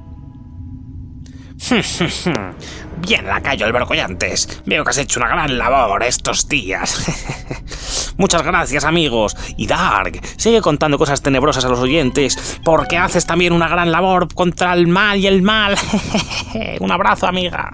Bien, 2.99 3.27
lacayo 3.27 3.67
Albergoyantes. 3.67 4.63
Veo 4.67 4.85
que 4.85 4.91
has 4.91 4.99
hecho 4.99 5.21
una 5.21 5.29
gran 5.29 5.59
labor 5.59 6.03
estos 6.03 6.49
días. 6.49 8.15
Muchas 8.17 8.43
gracias, 8.43 8.85
amigos. 8.85 9.37
Y 9.57 9.67
Dark, 9.67 10.21
sigue 10.37 10.61
contando 10.61 10.99
cosas 10.99 11.23
tenebrosas 11.23 11.65
a 11.65 11.69
los 11.69 11.79
oyentes, 11.79 12.61
porque 12.65 12.97
haces 12.97 13.27
también 13.27 13.53
una 13.53 13.69
gran 13.69 13.91
labor 13.91 14.33
contra 14.33 14.73
el 14.75 14.87
mal 14.87 15.19
y 15.19 15.27
el 15.27 15.43
mal. 15.43 15.77
Un 16.81 16.93
abrazo, 16.93 17.27
amiga. 17.27 17.73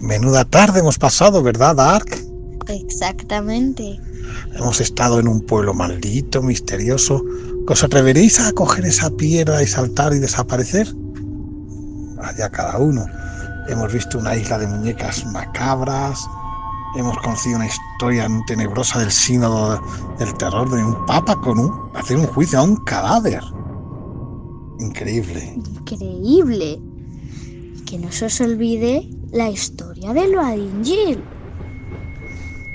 Menuda 0.00 0.44
tarde 0.44 0.80
hemos 0.80 0.98
pasado, 0.98 1.42
¿verdad, 1.42 1.76
Dark? 1.76 2.06
Exactamente. 2.68 3.98
Hemos 4.54 4.80
estado 4.80 5.18
en 5.18 5.28
un 5.28 5.40
pueblo 5.40 5.72
maldito, 5.72 6.42
misterioso. 6.42 7.24
¿Os 7.66 7.82
atreveréis 7.82 8.38
a 8.40 8.52
coger 8.52 8.84
esa 8.84 9.10
piedra 9.10 9.62
y 9.62 9.66
saltar 9.66 10.12
y 10.12 10.18
desaparecer? 10.18 10.86
Allá 12.20 12.50
cada 12.50 12.78
uno. 12.78 13.06
Hemos 13.68 13.92
visto 13.92 14.18
una 14.18 14.36
isla 14.36 14.58
de 14.58 14.66
muñecas 14.66 15.24
macabras. 15.26 16.28
Hemos 16.96 17.16
conocido 17.18 17.56
una 17.56 17.66
historia 17.66 18.28
tenebrosa 18.46 18.98
del 18.98 19.10
sínodo 19.10 19.80
del 20.18 20.32
terror 20.34 20.70
de 20.70 20.84
un 20.84 21.06
papa 21.06 21.36
con 21.40 21.58
un 21.58 21.90
hacer 21.94 22.18
un 22.18 22.26
juicio 22.26 22.58
a 22.58 22.62
un 22.62 22.76
cadáver. 22.84 23.42
Increíble. 24.78 25.54
Increíble. 25.56 26.80
Que 27.86 27.98
no 27.98 28.12
se 28.12 28.26
os 28.26 28.40
olvide 28.40 29.08
la 29.32 29.48
historia 29.48 30.12
de 30.12 30.28
Loadingil. 30.28 31.22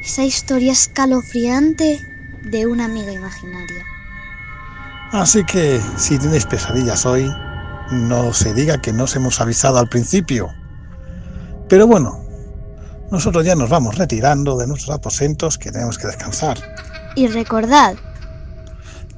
Esa 0.03 0.23
historia 0.23 0.71
escalofriante 0.71 1.99
de 2.49 2.65
una 2.67 2.85
amiga 2.85 3.11
imaginaria. 3.11 3.85
Así 5.11 5.43
que 5.45 5.79
si 5.97 6.17
tienes 6.17 6.45
pesadillas 6.45 7.05
hoy, 7.05 7.29
no 7.91 8.33
se 8.33 8.53
diga 8.53 8.81
que 8.81 8.93
no 8.93 9.03
os 9.03 9.15
hemos 9.15 9.41
avisado 9.41 9.77
al 9.77 9.89
principio. 9.89 10.49
Pero 11.69 11.85
bueno, 11.87 12.19
nosotros 13.11 13.45
ya 13.45 13.55
nos 13.55 13.69
vamos 13.69 13.97
retirando 13.97 14.57
de 14.57 14.67
nuestros 14.67 14.95
aposentos 14.95 15.57
que 15.57 15.71
tenemos 15.71 15.97
que 15.97 16.07
descansar. 16.07 16.57
Y 17.15 17.27
recordad, 17.27 17.95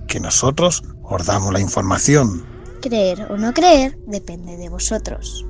Que 0.08 0.20
nosotros 0.20 0.84
os 1.04 1.26
damos 1.26 1.54
la 1.54 1.60
información. 1.60 2.46
creer 2.82 3.28
o 3.32 3.38
no 3.38 3.54
creer 3.54 3.98
depende 4.06 4.58
de 4.58 4.70
vosotros. 4.70 5.46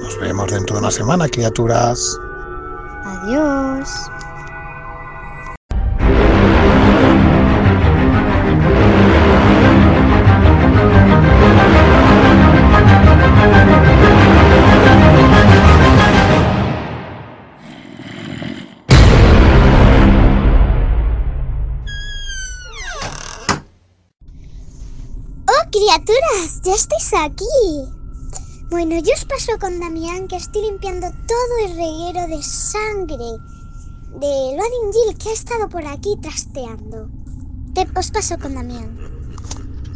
Nos 0.00 0.18
vemos 0.18 0.50
dentro 0.50 0.76
de 0.76 0.80
una 0.80 0.90
semana, 0.90 1.28
criaturas. 1.28 2.18
Adiós. 3.04 4.10
¡Oh, 25.46 25.70
criaturas! 25.70 26.62
¡Ya 26.64 26.74
estáis 26.74 27.12
aquí! 27.14 27.99
Bueno, 28.70 28.94
yo 29.00 29.12
os 29.12 29.24
paso 29.24 29.58
con 29.58 29.80
Damián 29.80 30.28
que 30.28 30.36
estoy 30.36 30.62
limpiando 30.62 31.08
todo 31.26 31.66
el 31.66 31.74
reguero 31.74 32.28
de 32.28 32.40
sangre 32.40 33.16
de 34.14 34.56
Loading 34.56 34.92
Jill 34.92 35.18
que 35.18 35.28
ha 35.28 35.32
estado 35.32 35.68
por 35.68 35.84
aquí 35.84 36.16
trasteando. 36.22 37.10
Te, 37.74 37.84
os 37.98 38.10
paso 38.12 38.38
con 38.38 38.54
Damián. 38.54 38.96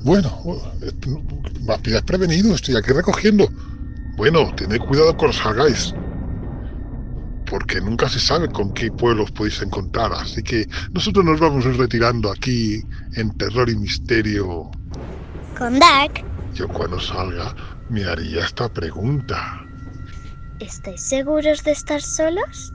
Bueno, 0.02 0.28
me 1.62 1.78
pilláis 1.78 2.02
prevenido, 2.02 2.52
estoy 2.52 2.74
aquí 2.74 2.90
recogiendo. 2.90 3.48
Bueno, 4.16 4.52
tened 4.56 4.80
cuidado 4.80 5.16
con 5.16 5.28
los 5.28 5.46
hagáis. 5.46 5.94
Porque 7.48 7.80
nunca 7.80 8.08
se 8.08 8.18
sabe 8.18 8.48
con 8.48 8.74
qué 8.74 8.90
pueblos 8.90 9.30
podéis 9.30 9.62
encontrar. 9.62 10.12
Así 10.14 10.42
que 10.42 10.68
nosotros 10.92 11.24
nos 11.24 11.38
vamos 11.38 11.64
retirando 11.76 12.28
aquí 12.28 12.82
en 13.12 13.30
terror 13.38 13.70
y 13.70 13.76
misterio. 13.76 14.68
Con 15.56 15.78
Dark. 15.78 16.24
Yo 16.54 16.68
cuando 16.68 16.98
salga 16.98 17.54
me 17.88 18.04
haría 18.04 18.44
esta 18.44 18.68
pregunta. 18.68 19.68
¿Estáis 20.58 21.02
seguros 21.02 21.62
de 21.64 21.72
estar 21.72 22.02
solos? 22.02 22.74